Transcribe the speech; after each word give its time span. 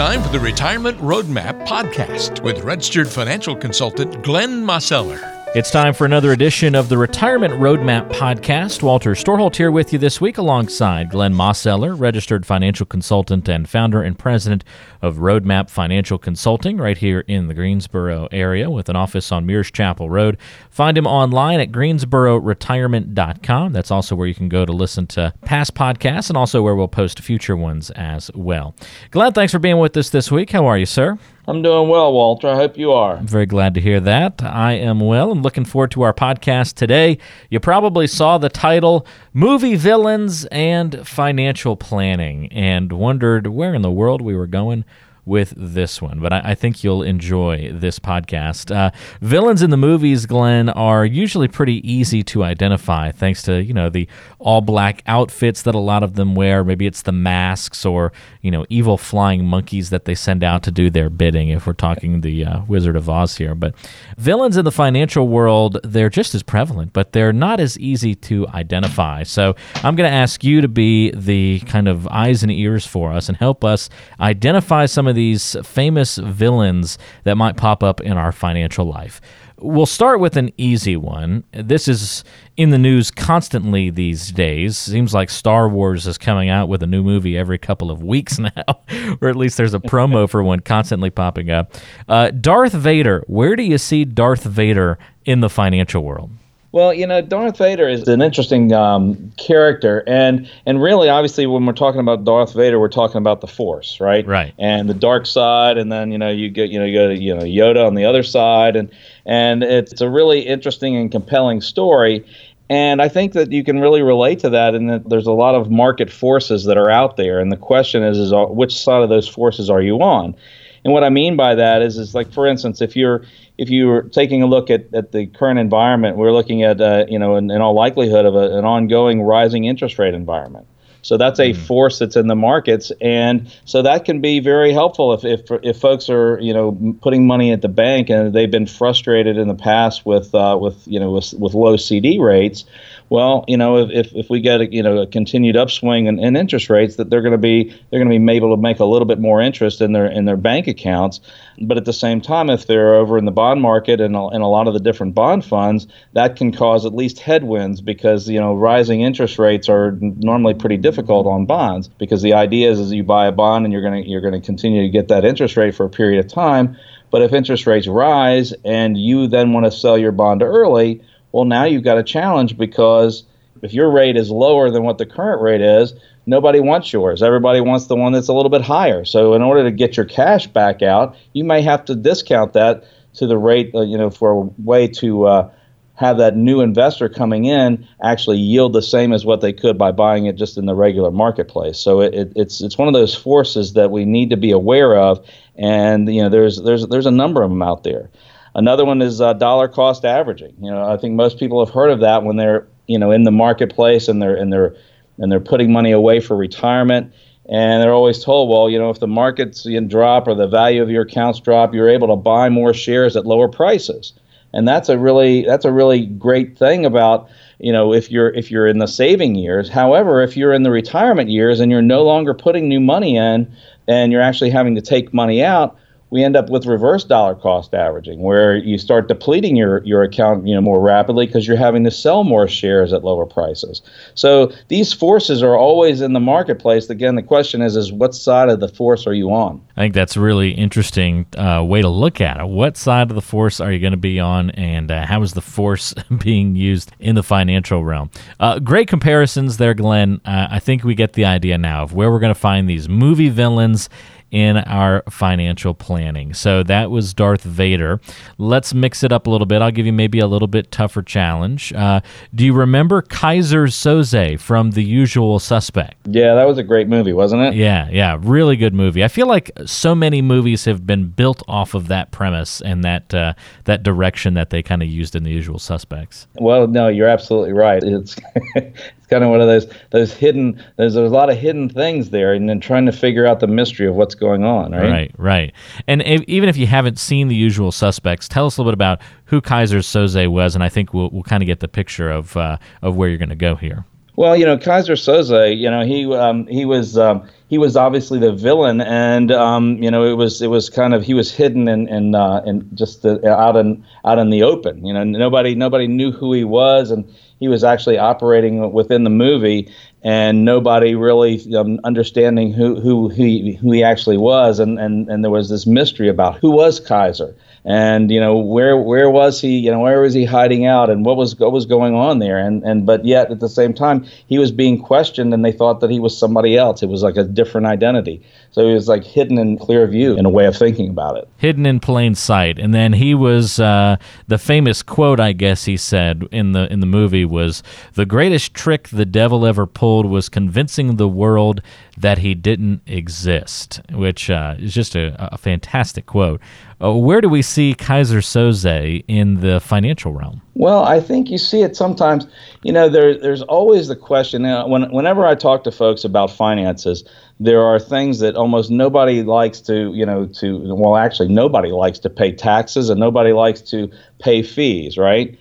time 0.00 0.22
for 0.22 0.30
the 0.30 0.40
Retirement 0.40 0.96
Roadmap 0.96 1.66
podcast 1.66 2.42
with 2.42 2.60
registered 2.60 3.06
financial 3.06 3.54
consultant 3.54 4.22
Glenn 4.22 4.64
Mosseller. 4.64 5.39
It's 5.52 5.72
time 5.72 5.94
for 5.94 6.04
another 6.04 6.30
edition 6.30 6.76
of 6.76 6.88
the 6.88 6.96
Retirement 6.96 7.54
Roadmap 7.54 8.08
podcast. 8.10 8.84
Walter 8.84 9.16
Storholt 9.16 9.56
here 9.56 9.72
with 9.72 9.92
you 9.92 9.98
this 9.98 10.20
week 10.20 10.38
alongside 10.38 11.10
Glenn 11.10 11.34
Mosseller, 11.34 11.98
registered 11.98 12.46
financial 12.46 12.86
consultant 12.86 13.48
and 13.48 13.68
founder 13.68 14.00
and 14.00 14.16
president 14.16 14.62
of 15.02 15.16
Roadmap 15.16 15.68
Financial 15.68 16.18
Consulting 16.18 16.76
right 16.76 16.96
here 16.96 17.24
in 17.26 17.48
the 17.48 17.54
Greensboro 17.54 18.28
area 18.30 18.70
with 18.70 18.88
an 18.88 18.94
office 18.94 19.32
on 19.32 19.44
Muirs 19.44 19.72
Chapel 19.72 20.08
Road. 20.08 20.38
Find 20.70 20.96
him 20.96 21.08
online 21.08 21.58
at 21.58 21.72
greensbororetirement.com. 21.72 23.72
That's 23.72 23.90
also 23.90 24.14
where 24.14 24.28
you 24.28 24.36
can 24.36 24.48
go 24.48 24.64
to 24.64 24.72
listen 24.72 25.08
to 25.08 25.34
past 25.44 25.74
podcasts 25.74 26.30
and 26.30 26.36
also 26.36 26.62
where 26.62 26.76
we'll 26.76 26.86
post 26.86 27.18
future 27.18 27.56
ones 27.56 27.90
as 27.96 28.30
well. 28.36 28.76
Glenn, 29.10 29.32
thanks 29.32 29.52
for 29.52 29.58
being 29.58 29.78
with 29.78 29.96
us 29.96 30.10
this 30.10 30.30
week. 30.30 30.50
How 30.50 30.66
are 30.66 30.78
you, 30.78 30.86
sir? 30.86 31.18
I'm 31.50 31.62
doing 31.62 31.88
well, 31.88 32.12
Walter. 32.12 32.46
I 32.46 32.54
hope 32.54 32.78
you 32.78 32.92
are. 32.92 33.16
I'm 33.16 33.26
very 33.26 33.44
glad 33.44 33.74
to 33.74 33.80
hear 33.80 33.98
that. 33.98 34.40
I 34.40 34.74
am 34.74 35.00
well 35.00 35.32
and 35.32 35.42
looking 35.42 35.64
forward 35.64 35.90
to 35.90 36.02
our 36.02 36.14
podcast 36.14 36.74
today. 36.74 37.18
You 37.50 37.58
probably 37.58 38.06
saw 38.06 38.38
the 38.38 38.48
title 38.48 39.04
Movie 39.34 39.74
Villains 39.74 40.44
and 40.52 41.04
Financial 41.04 41.74
Planning 41.74 42.52
and 42.52 42.92
wondered 42.92 43.48
where 43.48 43.74
in 43.74 43.82
the 43.82 43.90
world 43.90 44.22
we 44.22 44.36
were 44.36 44.46
going 44.46 44.84
with 45.24 45.54
this 45.56 46.00
one, 46.00 46.20
but 46.20 46.32
I, 46.32 46.40
I 46.44 46.54
think 46.54 46.82
you'll 46.82 47.02
enjoy 47.02 47.70
this 47.72 47.98
podcast. 47.98 48.74
Uh, 48.74 48.90
villains 49.20 49.62
in 49.62 49.70
the 49.70 49.76
movies, 49.76 50.26
Glenn, 50.26 50.68
are 50.68 51.04
usually 51.04 51.48
pretty 51.48 51.88
easy 51.90 52.22
to 52.24 52.42
identify 52.42 53.12
thanks 53.12 53.42
to 53.42 53.62
you 53.62 53.74
know 53.74 53.90
the 53.90 54.08
all 54.38 54.60
black 54.60 55.02
outfits 55.06 55.62
that 55.62 55.74
a 55.74 55.78
lot 55.78 56.02
of 56.02 56.14
them 56.14 56.34
wear. 56.34 56.64
Maybe 56.64 56.86
it's 56.86 57.02
the 57.02 57.12
masks 57.12 57.84
or 57.84 58.12
you 58.42 58.50
know 58.50 58.66
evil 58.68 58.98
flying 58.98 59.44
monkeys 59.44 59.90
that 59.90 60.04
they 60.04 60.14
send 60.14 60.42
out 60.42 60.62
to 60.64 60.70
do 60.70 60.90
their 60.90 61.10
bidding. 61.10 61.48
If 61.48 61.66
we're 61.66 61.72
talking 61.74 62.20
the 62.20 62.44
uh, 62.44 62.60
Wizard 62.66 62.96
of 62.96 63.08
Oz 63.08 63.36
here, 63.36 63.54
but 63.54 63.74
villains 64.16 64.56
in 64.56 64.64
the 64.64 64.72
financial 64.72 65.28
world, 65.28 65.78
they're 65.84 66.10
just 66.10 66.34
as 66.34 66.42
prevalent, 66.42 66.92
but 66.92 67.12
they're 67.12 67.32
not 67.32 67.60
as 67.60 67.78
easy 67.78 68.14
to 68.14 68.46
identify. 68.48 69.22
So 69.22 69.54
I'm 69.76 69.96
going 69.96 70.10
to 70.10 70.14
ask 70.16 70.42
you 70.44 70.60
to 70.60 70.68
be 70.68 71.10
the 71.10 71.60
kind 71.60 71.88
of 71.88 72.06
eyes 72.08 72.42
and 72.42 72.50
ears 72.50 72.86
for 72.86 73.12
us 73.12 73.28
and 73.28 73.36
help 73.36 73.64
us 73.64 73.88
identify 74.18 74.86
some 74.86 75.06
of 75.06 75.09
these 75.12 75.56
famous 75.64 76.16
villains 76.16 76.98
that 77.24 77.36
might 77.36 77.56
pop 77.56 77.82
up 77.82 78.00
in 78.00 78.12
our 78.12 78.32
financial 78.32 78.84
life. 78.86 79.20
We'll 79.58 79.84
start 79.84 80.20
with 80.20 80.38
an 80.38 80.50
easy 80.56 80.96
one. 80.96 81.44
This 81.52 81.86
is 81.86 82.24
in 82.56 82.70
the 82.70 82.78
news 82.78 83.10
constantly 83.10 83.90
these 83.90 84.32
days. 84.32 84.78
Seems 84.78 85.12
like 85.12 85.28
Star 85.28 85.68
Wars 85.68 86.06
is 86.06 86.16
coming 86.16 86.48
out 86.48 86.68
with 86.68 86.82
a 86.82 86.86
new 86.86 87.02
movie 87.02 87.36
every 87.36 87.58
couple 87.58 87.90
of 87.90 88.02
weeks 88.02 88.38
now, 88.38 88.80
or 89.20 89.28
at 89.28 89.36
least 89.36 89.58
there's 89.58 89.74
a 89.74 89.78
promo 89.78 90.28
for 90.28 90.42
one 90.42 90.60
constantly 90.60 91.10
popping 91.10 91.50
up. 91.50 91.74
Uh, 92.08 92.30
Darth 92.30 92.72
Vader. 92.72 93.22
Where 93.26 93.54
do 93.54 93.62
you 93.62 93.76
see 93.76 94.06
Darth 94.06 94.44
Vader 94.44 94.98
in 95.26 95.40
the 95.40 95.50
financial 95.50 96.02
world? 96.02 96.30
Well, 96.72 96.94
you 96.94 97.04
know, 97.04 97.20
Darth 97.20 97.58
Vader 97.58 97.88
is 97.88 98.06
an 98.06 98.22
interesting 98.22 98.72
um, 98.72 99.32
character, 99.36 100.04
and 100.06 100.48
and 100.64 100.80
really, 100.80 101.08
obviously, 101.08 101.44
when 101.46 101.66
we're 101.66 101.72
talking 101.72 102.00
about 102.00 102.24
Darth 102.24 102.54
Vader, 102.54 102.78
we're 102.78 102.88
talking 102.88 103.16
about 103.16 103.40
the 103.40 103.48
Force, 103.48 103.98
right? 104.00 104.24
Right. 104.24 104.54
And 104.56 104.88
the 104.88 104.94
dark 104.94 105.26
side, 105.26 105.78
and 105.78 105.90
then 105.90 106.12
you 106.12 106.18
know 106.18 106.30
you 106.30 106.48
get 106.48 106.70
you 106.70 106.78
know 106.78 106.84
you 106.84 106.96
go 106.96 107.08
to 107.08 107.18
you 107.18 107.34
know 107.34 107.42
Yoda 107.42 107.84
on 107.84 107.96
the 107.96 108.04
other 108.04 108.22
side, 108.22 108.76
and 108.76 108.88
and 109.26 109.64
it's 109.64 110.00
a 110.00 110.08
really 110.08 110.42
interesting 110.42 110.94
and 110.94 111.10
compelling 111.10 111.60
story. 111.60 112.24
And 112.68 113.02
I 113.02 113.08
think 113.08 113.32
that 113.32 113.50
you 113.50 113.64
can 113.64 113.80
really 113.80 114.02
relate 114.02 114.38
to 114.40 114.50
that, 114.50 114.76
and 114.76 114.88
that 114.90 115.08
there's 115.08 115.26
a 115.26 115.32
lot 115.32 115.56
of 115.56 115.72
market 115.72 116.08
forces 116.08 116.66
that 116.66 116.78
are 116.78 116.88
out 116.88 117.16
there, 117.16 117.40
and 117.40 117.50
the 117.50 117.56
question 117.56 118.04
is, 118.04 118.16
is 118.16 118.32
uh, 118.32 118.44
which 118.44 118.78
side 118.78 119.02
of 119.02 119.08
those 119.08 119.26
forces 119.26 119.70
are 119.70 119.82
you 119.82 120.00
on? 120.02 120.36
And 120.84 120.94
what 120.94 121.02
I 121.02 121.10
mean 121.10 121.36
by 121.36 121.56
that 121.56 121.82
is, 121.82 121.98
is 121.98 122.14
like 122.14 122.32
for 122.32 122.46
instance, 122.46 122.80
if 122.80 122.94
you're 122.94 123.24
if 123.60 123.68
you're 123.68 124.02
taking 124.04 124.42
a 124.42 124.46
look 124.46 124.70
at, 124.70 124.94
at 124.94 125.12
the 125.12 125.26
current 125.26 125.58
environment, 125.58 126.16
we're 126.16 126.32
looking 126.32 126.62
at 126.62 126.80
uh, 126.80 127.04
you 127.06 127.18
know 127.18 127.36
in, 127.36 127.50
in, 127.50 127.60
all 127.60 127.74
likelihood 127.74 128.24
of 128.24 128.34
a, 128.34 128.56
an 128.56 128.64
ongoing 128.64 129.20
rising 129.20 129.64
interest 129.64 129.98
rate 129.98 130.14
environment. 130.14 130.66
So 131.02 131.18
that's 131.18 131.38
a 131.38 131.50
mm-hmm. 131.50 131.62
force 131.62 131.98
that's 131.98 132.16
in 132.16 132.26
the 132.26 132.34
markets, 132.34 132.90
and 133.02 133.54
so 133.66 133.82
that 133.82 134.06
can 134.06 134.22
be 134.22 134.40
very 134.40 134.72
helpful 134.72 135.12
if, 135.12 135.26
if 135.26 135.42
if 135.62 135.78
folks 135.78 136.08
are 136.08 136.38
you 136.40 136.54
know 136.54 136.96
putting 137.02 137.26
money 137.26 137.52
at 137.52 137.60
the 137.60 137.68
bank 137.68 138.08
and 138.08 138.32
they've 138.32 138.50
been 138.50 138.66
frustrated 138.66 139.36
in 139.36 139.46
the 139.46 139.54
past 139.54 140.06
with 140.06 140.34
uh, 140.34 140.56
with 140.58 140.88
you 140.88 140.98
know 140.98 141.10
with, 141.10 141.34
with 141.34 141.52
low 141.52 141.76
CD 141.76 142.18
rates. 142.18 142.64
Well, 143.10 143.44
you 143.48 143.56
know, 143.56 143.78
if, 143.78 144.14
if 144.14 144.30
we 144.30 144.40
get 144.40 144.60
a, 144.60 144.72
you 144.72 144.84
know 144.84 144.98
a 144.98 145.06
continued 145.06 145.56
upswing 145.56 146.06
in, 146.06 146.20
in 146.20 146.36
interest 146.36 146.70
rates, 146.70 146.94
that 146.94 147.10
they're 147.10 147.22
going 147.22 147.32
to 147.32 147.38
be 147.38 147.64
they're 147.90 147.98
going 147.98 148.08
to 148.08 148.18
be 148.18 148.32
able 148.36 148.54
to 148.54 148.62
make 148.62 148.78
a 148.78 148.84
little 148.84 149.04
bit 149.04 149.18
more 149.18 149.40
interest 149.40 149.80
in 149.80 149.92
their 149.92 150.06
in 150.06 150.26
their 150.26 150.36
bank 150.36 150.68
accounts. 150.68 151.20
But 151.60 151.76
at 151.76 151.84
the 151.84 151.92
same 151.92 152.20
time, 152.20 152.50
if 152.50 152.68
they're 152.68 152.94
over 152.94 153.18
in 153.18 153.24
the 153.24 153.32
bond 153.32 153.62
market 153.62 154.00
and 154.00 154.14
in 154.14 154.40
a 154.40 154.48
lot 154.48 154.68
of 154.68 154.74
the 154.74 154.80
different 154.80 155.16
bond 155.16 155.44
funds, 155.44 155.88
that 156.12 156.36
can 156.36 156.52
cause 156.52 156.86
at 156.86 156.94
least 156.94 157.18
headwinds 157.18 157.80
because 157.80 158.28
you 158.28 158.38
know 158.38 158.54
rising 158.54 159.00
interest 159.00 159.40
rates 159.40 159.68
are 159.68 159.98
normally 160.00 160.54
pretty 160.54 160.76
difficult 160.76 161.26
on 161.26 161.46
bonds 161.46 161.88
because 161.88 162.22
the 162.22 162.34
idea 162.34 162.70
is, 162.70 162.78
is 162.78 162.92
you 162.92 163.02
buy 163.02 163.26
a 163.26 163.32
bond 163.32 163.64
and 163.64 163.72
you're 163.72 163.82
going 163.82 164.04
to 164.04 164.08
you're 164.08 164.20
going 164.20 164.40
to 164.40 164.40
continue 164.40 164.82
to 164.82 164.88
get 164.88 165.08
that 165.08 165.24
interest 165.24 165.56
rate 165.56 165.74
for 165.74 165.84
a 165.84 165.90
period 165.90 166.24
of 166.24 166.30
time. 166.30 166.76
But 167.10 167.22
if 167.22 167.32
interest 167.32 167.66
rates 167.66 167.88
rise 167.88 168.54
and 168.64 168.96
you 168.96 169.26
then 169.26 169.52
want 169.52 169.66
to 169.66 169.72
sell 169.72 169.98
your 169.98 170.12
bond 170.12 170.42
early, 170.44 171.02
well, 171.32 171.44
now 171.44 171.64
you've 171.64 171.84
got 171.84 171.98
a 171.98 172.02
challenge 172.02 172.56
because 172.56 173.24
if 173.62 173.72
your 173.72 173.90
rate 173.90 174.16
is 174.16 174.30
lower 174.30 174.70
than 174.70 174.82
what 174.82 174.98
the 174.98 175.06
current 175.06 175.42
rate 175.42 175.60
is, 175.60 175.94
nobody 176.26 176.60
wants 176.60 176.92
yours. 176.92 177.22
Everybody 177.22 177.60
wants 177.60 177.86
the 177.86 177.96
one 177.96 178.12
that's 178.12 178.28
a 178.28 178.32
little 178.32 178.50
bit 178.50 178.62
higher. 178.62 179.04
So 179.04 179.34
in 179.34 179.42
order 179.42 179.64
to 179.64 179.70
get 179.70 179.96
your 179.96 180.06
cash 180.06 180.46
back 180.46 180.82
out, 180.82 181.16
you 181.32 181.44
may 181.44 181.62
have 181.62 181.84
to 181.86 181.94
discount 181.94 182.54
that 182.54 182.84
to 183.14 183.26
the 183.26 183.36
rate, 183.36 183.74
uh, 183.74 183.82
you 183.82 183.98
know, 183.98 184.10
for 184.10 184.30
a 184.30 184.62
way 184.62 184.88
to 184.88 185.26
uh, 185.26 185.50
have 185.94 186.18
that 186.18 186.36
new 186.36 186.60
investor 186.60 187.08
coming 187.08 187.44
in 187.44 187.86
actually 188.02 188.38
yield 188.38 188.72
the 188.72 188.82
same 188.82 189.12
as 189.12 189.24
what 189.24 189.40
they 189.40 189.52
could 189.52 189.76
by 189.76 189.92
buying 189.92 190.26
it 190.26 190.36
just 190.36 190.56
in 190.56 190.64
the 190.64 190.74
regular 190.74 191.10
marketplace. 191.10 191.78
So 191.78 192.00
it, 192.00 192.14
it, 192.14 192.32
it's 192.36 192.62
it's 192.62 192.78
one 192.78 192.88
of 192.88 192.94
those 192.94 193.14
forces 193.14 193.74
that 193.74 193.90
we 193.90 194.06
need 194.06 194.30
to 194.30 194.36
be 194.36 194.52
aware 194.52 194.96
of, 194.96 195.26
and 195.56 196.12
you 196.12 196.22
know, 196.22 196.30
there's 196.30 196.62
there's 196.62 196.86
there's 196.86 197.06
a 197.06 197.10
number 197.10 197.42
of 197.42 197.50
them 197.50 197.62
out 197.62 197.84
there. 197.84 198.08
Another 198.54 198.84
one 198.84 199.00
is 199.02 199.20
uh, 199.20 199.32
dollar 199.34 199.68
cost 199.68 200.04
averaging. 200.04 200.54
You 200.60 200.70
know, 200.70 200.84
I 200.84 200.96
think 200.96 201.14
most 201.14 201.38
people 201.38 201.64
have 201.64 201.72
heard 201.72 201.90
of 201.90 202.00
that 202.00 202.24
when 202.24 202.36
they're 202.36 202.66
you 202.86 202.98
know 202.98 203.10
in 203.10 203.24
the 203.24 203.30
marketplace 203.30 204.08
and 204.08 204.20
they're 204.20 204.36
and 204.36 204.52
they're 204.52 204.76
and 205.18 205.30
they're 205.30 205.40
putting 205.40 205.72
money 205.72 205.92
away 205.92 206.20
for 206.20 206.36
retirement. 206.36 207.12
And 207.48 207.82
they're 207.82 207.92
always 207.92 208.22
told, 208.22 208.48
well, 208.48 208.70
you 208.70 208.78
know, 208.78 208.90
if 208.90 209.00
the 209.00 209.08
markets 209.08 209.66
drop 209.88 210.28
or 210.28 210.36
the 210.36 210.46
value 210.46 210.82
of 210.82 210.90
your 210.90 211.02
accounts 211.02 211.40
drop, 211.40 211.74
you're 211.74 211.88
able 211.88 212.08
to 212.08 212.16
buy 212.16 212.48
more 212.48 212.72
shares 212.72 213.16
at 213.16 213.26
lower 213.26 213.48
prices. 213.48 214.12
And 214.52 214.66
that's 214.66 214.88
a 214.88 214.98
really 214.98 215.42
that's 215.44 215.64
a 215.64 215.72
really 215.72 216.06
great 216.06 216.58
thing 216.58 216.84
about 216.84 217.28
you 217.58 217.72
know 217.72 217.92
if 217.92 218.10
you're 218.10 218.30
if 218.30 218.50
you're 218.50 218.66
in 218.66 218.78
the 218.78 218.88
saving 218.88 219.36
years. 219.36 219.68
However, 219.68 220.22
if 220.22 220.36
you're 220.36 220.52
in 220.52 220.64
the 220.64 220.70
retirement 220.70 221.30
years 221.30 221.60
and 221.60 221.70
you're 221.70 221.82
no 221.82 222.02
longer 222.02 222.34
putting 222.34 222.68
new 222.68 222.80
money 222.80 223.16
in 223.16 223.52
and 223.86 224.10
you're 224.10 224.22
actually 224.22 224.50
having 224.50 224.74
to 224.74 224.80
take 224.80 225.14
money 225.14 225.42
out, 225.44 225.76
we 226.10 226.24
end 226.24 226.36
up 226.36 226.50
with 226.50 226.66
reverse 226.66 227.04
dollar 227.04 227.34
cost 227.34 227.72
averaging, 227.72 228.20
where 228.20 228.56
you 228.56 228.78
start 228.78 229.08
depleting 229.08 229.56
your, 229.56 229.82
your 229.84 230.02
account 230.02 230.46
you 230.46 230.54
know 230.54 230.60
more 230.60 230.80
rapidly 230.80 231.26
because 231.26 231.46
you're 231.46 231.56
having 231.56 231.84
to 231.84 231.90
sell 231.90 232.24
more 232.24 232.48
shares 232.48 232.92
at 232.92 233.04
lower 233.04 233.26
prices. 233.26 233.80
So 234.14 234.52
these 234.68 234.92
forces 234.92 235.42
are 235.42 235.56
always 235.56 236.00
in 236.00 236.12
the 236.12 236.20
marketplace. 236.20 236.90
Again, 236.90 237.14
the 237.14 237.22
question 237.22 237.62
is 237.62 237.76
is 237.76 237.92
what 237.92 238.14
side 238.14 238.48
of 238.48 238.60
the 238.60 238.68
force 238.68 239.06
are 239.06 239.14
you 239.14 239.32
on? 239.32 239.60
I 239.76 239.82
think 239.82 239.94
that's 239.94 240.16
a 240.16 240.20
really 240.20 240.50
interesting 240.50 241.26
uh, 241.36 241.64
way 241.64 241.80
to 241.80 241.88
look 241.88 242.20
at 242.20 242.38
it. 242.38 242.46
What 242.46 242.76
side 242.76 243.10
of 243.10 243.14
the 243.14 243.22
force 243.22 243.60
are 243.60 243.72
you 243.72 243.78
going 243.78 243.92
to 243.92 243.96
be 243.96 244.18
on, 244.18 244.50
and 244.50 244.90
uh, 244.90 245.06
how 245.06 245.22
is 245.22 245.32
the 245.32 245.40
force 245.40 245.94
being 246.22 246.56
used 246.56 246.92
in 246.98 247.14
the 247.14 247.22
financial 247.22 247.84
realm? 247.84 248.10
Uh, 248.40 248.58
great 248.58 248.88
comparisons 248.88 249.56
there, 249.58 249.74
Glenn. 249.74 250.20
Uh, 250.24 250.48
I 250.50 250.58
think 250.58 250.82
we 250.82 250.94
get 250.94 251.12
the 251.12 251.24
idea 251.24 251.56
now 251.56 251.84
of 251.84 251.94
where 251.94 252.10
we're 252.10 252.18
going 252.18 252.34
to 252.34 252.40
find 252.40 252.68
these 252.68 252.88
movie 252.88 253.28
villains 253.28 253.88
in 254.30 254.58
our 254.58 255.02
financial 255.10 255.74
planning. 255.74 256.34
So 256.34 256.62
that 256.64 256.90
was 256.90 257.12
Darth 257.14 257.42
Vader. 257.42 258.00
Let's 258.38 258.72
mix 258.72 259.02
it 259.02 259.12
up 259.12 259.26
a 259.26 259.30
little 259.30 259.46
bit. 259.46 259.62
I'll 259.62 259.70
give 259.70 259.86
you 259.86 259.92
maybe 259.92 260.20
a 260.20 260.26
little 260.26 260.48
bit 260.48 260.70
tougher 260.70 261.02
challenge. 261.02 261.72
Uh, 261.72 262.00
do 262.34 262.44
you 262.44 262.52
remember 262.52 263.02
Keyser 263.02 263.68
Söze 263.68 264.38
from 264.38 264.72
The 264.72 264.84
Usual 264.84 265.38
Suspect? 265.38 265.96
Yeah, 266.06 266.34
that 266.34 266.46
was 266.46 266.58
a 266.58 266.62
great 266.62 266.88
movie, 266.88 267.12
wasn't 267.12 267.42
it? 267.42 267.54
Yeah, 267.54 267.88
yeah, 267.90 268.18
really 268.20 268.56
good 268.56 268.74
movie. 268.74 269.02
I 269.02 269.08
feel 269.08 269.26
like 269.26 269.50
so 269.66 269.94
many 269.94 270.22
movies 270.22 270.64
have 270.64 270.86
been 270.86 271.08
built 271.08 271.42
off 271.48 271.74
of 271.74 271.88
that 271.88 272.10
premise 272.12 272.60
and 272.60 272.84
that 272.84 273.12
uh, 273.12 273.34
that 273.64 273.82
direction 273.82 274.34
that 274.34 274.50
they 274.50 274.62
kind 274.62 274.82
of 274.82 274.88
used 274.88 275.16
in 275.16 275.24
The 275.24 275.30
Usual 275.30 275.58
Suspects. 275.58 276.26
Well, 276.34 276.66
no, 276.66 276.88
you're 276.88 277.08
absolutely 277.08 277.52
right. 277.52 277.82
It's 277.82 278.16
kind 279.10 279.24
of 279.24 279.30
one 279.30 279.40
of 279.40 279.48
those 279.48 279.66
those 279.90 280.12
hidden. 280.12 280.62
There's, 280.76 280.94
there's 280.94 281.10
a 281.10 281.14
lot 281.14 281.28
of 281.28 281.36
hidden 281.36 281.68
things 281.68 282.10
there, 282.10 282.32
and 282.32 282.48
then 282.48 282.60
trying 282.60 282.86
to 282.86 282.92
figure 282.92 283.26
out 283.26 283.40
the 283.40 283.46
mystery 283.46 283.86
of 283.86 283.94
what's 283.96 284.14
going 284.14 284.44
on. 284.44 284.72
Right. 284.72 284.90
Right. 284.90 285.14
Right. 285.18 285.52
And 285.86 286.02
if, 286.02 286.22
even 286.22 286.48
if 286.48 286.56
you 286.56 286.66
haven't 286.66 286.98
seen 286.98 287.28
the 287.28 287.36
usual 287.36 287.72
suspects, 287.72 288.28
tell 288.28 288.46
us 288.46 288.56
a 288.56 288.60
little 288.60 288.70
bit 288.70 288.74
about 288.74 289.00
who 289.26 289.40
Keyser 289.40 289.80
Söze 289.80 290.30
was, 290.30 290.54
and 290.54 290.64
I 290.64 290.68
think 290.68 290.94
we'll 290.94 291.10
we'll 291.10 291.22
kind 291.24 291.42
of 291.42 291.46
get 291.46 291.60
the 291.60 291.68
picture 291.68 292.10
of 292.10 292.36
uh, 292.36 292.58
of 292.82 292.96
where 292.96 293.08
you're 293.08 293.18
going 293.18 293.28
to 293.28 293.34
go 293.34 293.56
here. 293.56 293.84
Well, 294.16 294.36
you 294.36 294.44
know, 294.44 294.58
Keyser 294.58 294.96
Soze, 294.96 295.56
you 295.56 295.70
know, 295.70 295.84
he 295.84 296.12
um, 296.14 296.46
he 296.46 296.64
was 296.64 296.98
um, 296.98 297.28
he 297.50 297.58
was 297.58 297.76
obviously 297.76 298.20
the 298.20 298.32
villain, 298.32 298.80
and 298.80 299.32
um, 299.32 299.82
you 299.82 299.90
know, 299.90 300.04
it 300.04 300.14
was 300.14 300.40
it 300.40 300.46
was 300.46 300.70
kind 300.70 300.94
of 300.94 301.02
he 301.02 301.14
was 301.14 301.32
hidden 301.32 301.66
and 301.66 301.88
and 301.88 302.14
uh, 302.14 302.40
just 302.74 303.02
the, 303.02 303.28
out 303.28 303.56
in 303.56 303.84
out 304.04 304.20
in 304.20 304.30
the 304.30 304.44
open. 304.44 304.86
You 304.86 304.94
know, 304.94 305.02
nobody 305.02 305.56
nobody 305.56 305.88
knew 305.88 306.12
who 306.12 306.32
he 306.32 306.44
was, 306.44 306.92
and 306.92 307.04
he 307.40 307.48
was 307.48 307.64
actually 307.64 307.98
operating 307.98 308.72
within 308.72 309.02
the 309.02 309.10
movie, 309.10 309.68
and 310.04 310.44
nobody 310.44 310.94
really 310.94 311.52
um, 311.56 311.80
understanding 311.82 312.52
who 312.52 312.80
who 312.80 313.08
he 313.08 313.54
who 313.56 313.72
he 313.72 313.82
actually 313.82 314.16
was, 314.16 314.60
and 314.60 314.78
and 314.78 315.10
and 315.10 315.24
there 315.24 315.32
was 315.32 315.50
this 315.50 315.66
mystery 315.66 316.08
about 316.08 316.38
who 316.38 316.52
was 316.52 316.80
Keyser 316.80 317.34
and 317.64 318.10
you 318.10 318.20
know 318.20 318.38
where 318.38 318.76
where 318.76 319.10
was 319.10 319.40
he 319.40 319.58
you 319.58 319.70
know 319.70 319.80
where 319.80 320.00
was 320.00 320.14
he 320.14 320.24
hiding 320.24 320.64
out 320.64 320.88
and 320.88 321.04
what 321.04 321.16
was 321.16 321.38
what 321.38 321.52
was 321.52 321.66
going 321.66 321.94
on 321.94 322.18
there? 322.18 322.38
And 322.38 322.62
and 322.62 322.86
but 322.86 323.04
yet 323.04 323.30
at 323.30 323.40
the 323.40 323.48
same 323.48 323.74
time 323.74 324.06
he 324.26 324.38
was 324.38 324.50
being 324.50 324.80
questioned 324.80 325.34
and 325.34 325.44
they 325.44 325.52
thought 325.52 325.80
that 325.80 325.90
he 325.90 326.00
was 326.00 326.16
somebody 326.16 326.56
else. 326.56 326.82
It 326.82 326.88
was 326.88 327.02
like 327.02 327.16
a 327.16 327.24
different 327.24 327.66
identity 327.66 328.22
so 328.50 328.66
he 328.66 328.74
was 328.74 328.88
like 328.88 329.04
hidden 329.04 329.38
in 329.38 329.56
clear 329.58 329.86
view 329.86 330.16
in 330.16 330.26
a 330.26 330.30
way 330.30 330.46
of 330.46 330.56
thinking 330.56 330.88
about 330.88 331.16
it. 331.16 331.28
Hidden 331.36 331.66
in 331.66 331.78
plain 331.80 332.14
sight. 332.14 332.58
And 332.58 332.74
then 332.74 332.92
he 332.94 333.14
was 333.14 333.60
uh, 333.60 333.96
the 334.26 334.38
famous 334.38 334.82
quote 334.82 335.20
i 335.20 335.32
guess 335.32 335.64
he 335.64 335.76
said 335.76 336.24
in 336.32 336.52
the 336.52 336.70
in 336.72 336.80
the 336.80 336.86
movie 336.86 337.24
was 337.24 337.62
the 337.94 338.06
greatest 338.06 338.54
trick 338.54 338.88
the 338.88 339.04
devil 339.04 339.46
ever 339.46 339.66
pulled 339.66 340.06
was 340.06 340.28
convincing 340.28 340.96
the 340.96 341.08
world 341.08 341.62
that 341.96 342.18
he 342.18 342.34
didn't 342.34 342.80
exist 342.86 343.80
which 343.92 344.30
uh, 344.30 344.54
is 344.58 344.74
just 344.74 344.94
a, 344.94 345.14
a 345.32 345.38
fantastic 345.38 346.06
quote. 346.06 346.40
Uh, 346.82 346.94
where 346.94 347.20
do 347.20 347.28
we 347.28 347.42
see 347.42 347.74
Keyser 347.74 348.22
Soze 348.22 349.04
in 349.06 349.40
the 349.40 349.60
financial 349.60 350.12
realm? 350.12 350.40
Well, 350.60 350.84
I 350.84 351.00
think 351.00 351.30
you 351.30 351.38
see 351.38 351.62
it 351.62 351.74
sometimes. 351.74 352.26
You 352.64 352.72
know, 352.72 352.90
there, 352.90 353.18
there's 353.18 353.40
always 353.40 353.88
the 353.88 353.96
question. 353.96 354.44
Uh, 354.44 354.66
when, 354.66 354.92
whenever 354.92 355.24
I 355.24 355.34
talk 355.34 355.64
to 355.64 355.72
folks 355.72 356.04
about 356.04 356.30
finances, 356.30 357.02
there 357.40 357.62
are 357.62 357.78
things 357.80 358.18
that 358.18 358.36
almost 358.36 358.70
nobody 358.70 359.22
likes 359.22 359.62
to, 359.62 359.94
you 359.94 360.04
know, 360.04 360.26
to, 360.26 360.74
well, 360.74 360.98
actually, 360.98 361.28
nobody 361.28 361.70
likes 361.70 361.98
to 362.00 362.10
pay 362.10 362.32
taxes 362.32 362.90
and 362.90 363.00
nobody 363.00 363.32
likes 363.32 363.62
to 363.70 363.90
pay 364.18 364.42
fees, 364.42 364.98
right? 364.98 365.38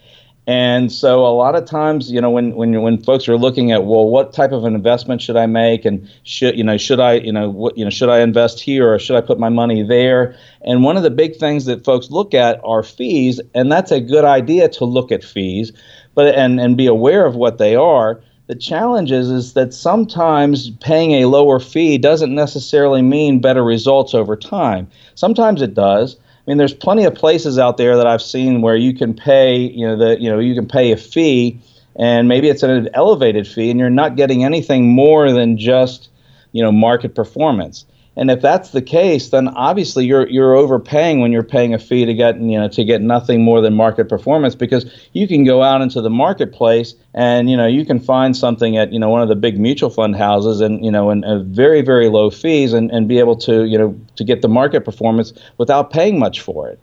And 0.50 0.92
so 0.92 1.28
a 1.28 1.30
lot 1.30 1.54
of 1.54 1.66
times, 1.66 2.12
you 2.12 2.20
know, 2.20 2.32
when 2.32 2.56
when 2.56 2.82
when 2.82 2.98
folks 3.04 3.30
are 3.30 3.38
looking 3.38 3.72
at, 3.72 3.86
well, 3.86 4.10
what 4.10 4.34
type 4.34 4.52
of 4.52 4.64
an 4.64 4.74
investment 4.74 5.22
should 5.22 5.36
I 5.36 5.46
make, 5.46 5.86
and 5.86 6.10
should 6.24 6.58
you 6.58 6.64
know 6.64 6.76
should 6.76 7.00
I 7.00 7.18
you 7.18 7.32
know 7.32 7.52
what 7.52 7.78
you 7.78 7.84
know 7.84 7.92
should 7.92 8.10
I 8.10 8.22
invest 8.22 8.60
here 8.60 8.92
or 8.92 8.98
should 8.98 9.16
I 9.16 9.22
put 9.22 9.38
my 9.38 9.50
money 9.50 9.84
there? 9.84 10.36
And 10.64 10.84
one 10.84 10.98
of 10.98 11.04
the 11.04 11.12
big 11.12 11.36
things 11.36 11.66
that 11.66 11.86
folks 11.86 12.10
look 12.10 12.34
at 12.34 12.60
are 12.64 12.82
fees, 12.82 13.40
and 13.54 13.72
that's 13.72 13.92
a 13.92 14.02
good 14.02 14.26
idea 14.26 14.70
to 14.70 14.86
look 14.86 15.12
at 15.12 15.24
fees, 15.24 15.72
but 16.16 16.34
and 16.34 16.60
and 16.60 16.76
be 16.76 16.88
aware 16.88 17.28
of 17.28 17.36
what 17.36 17.60
they 17.60 17.76
are. 17.76 18.20
The 18.48 18.56
challenge 18.56 19.12
is, 19.12 19.30
is 19.30 19.54
that 19.54 19.72
sometimes 19.72 20.72
paying 20.80 21.12
a 21.12 21.28
lower 21.28 21.60
fee 21.60 22.00
doesn't 22.00 22.34
necessarily 22.34 23.04
mean 23.04 23.40
better 23.40 23.64
results 23.64 24.16
over 24.16 24.36
time. 24.36 24.88
Sometimes 25.14 25.62
it 25.62 25.76
does 25.76 26.18
mean, 26.50 26.58
there's 26.58 26.74
plenty 26.74 27.06
of 27.06 27.14
places 27.14 27.60
out 27.60 27.78
there 27.78 27.96
that 27.96 28.08
I've 28.08 28.22
seen 28.22 28.62
where 28.62 28.76
you 28.76 28.94
can 28.94 29.14
pay, 29.14 29.58
you 29.58 29.86
know, 29.86 29.96
the 29.96 30.20
you 30.20 30.30
know 30.30 30.40
you 30.40 30.56
can 30.56 30.68
pay 30.68 30.92
a 30.92 30.98
fee, 30.98 31.60
and 31.96 32.28
maybe 32.28 32.50
it's 32.50 32.64
an 32.64 32.90
elevated 32.96 33.48
fee, 33.48 33.70
and 33.70 33.80
you're 33.80 33.90
not 33.90 34.16
getting 34.16 34.44
anything 34.44 34.90
more 34.90 35.32
than 35.32 35.58
just, 35.58 36.10
you 36.52 36.64
know, 36.64 36.72
market 36.72 37.14
performance. 37.14 37.86
And 38.16 38.30
if 38.30 38.42
that's 38.42 38.72
the 38.72 38.82
case, 38.82 39.30
then 39.30 39.48
obviously 39.50 40.06
you're 40.06 40.28
you're 40.28 40.56
overpaying 40.56 41.22
when 41.22 41.32
you're 41.32 41.44
paying 41.44 41.74
a 41.74 41.80
fee 41.80 42.06
to 42.06 42.14
get 42.14 42.40
you 42.42 42.60
know 42.60 42.68
to 42.68 42.84
get 42.84 43.02
nothing 43.02 43.44
more 43.44 43.62
than 43.62 43.76
market 43.76 44.10
performance 44.10 44.56
because 44.56 44.92
you 45.14 45.28
can 45.28 45.44
go 45.46 45.64
out 45.64 45.82
into 45.82 46.02
the 46.02 46.10
marketplace 46.10 46.96
and 47.14 47.50
you 47.50 47.56
know 47.56 47.68
you 47.68 47.86
can 47.86 48.00
find 48.00 48.36
something 48.36 48.78
at 48.78 48.92
you 48.92 49.00
know 49.00 49.10
one 49.10 49.22
of 49.22 49.30
the 49.30 49.36
big 49.36 49.60
mutual 49.60 49.90
fund 49.90 50.16
houses 50.16 50.60
and 50.60 50.84
you 50.84 50.92
know 50.92 51.10
and 51.10 51.24
uh, 51.24 51.40
very 51.44 51.82
very 51.82 52.10
low 52.10 52.30
fees 52.30 52.74
and, 52.74 52.92
and 52.92 53.08
be 53.08 53.20
able 53.20 53.36
to 53.38 53.64
you 53.66 53.78
know 53.78 53.98
to 54.16 54.24
get 54.24 54.42
the 54.42 54.50
market 54.50 54.84
performance 54.84 55.32
without 55.58 55.92
paying 55.92 56.20
much 56.20 56.42
for 56.42 56.68
it. 56.68 56.80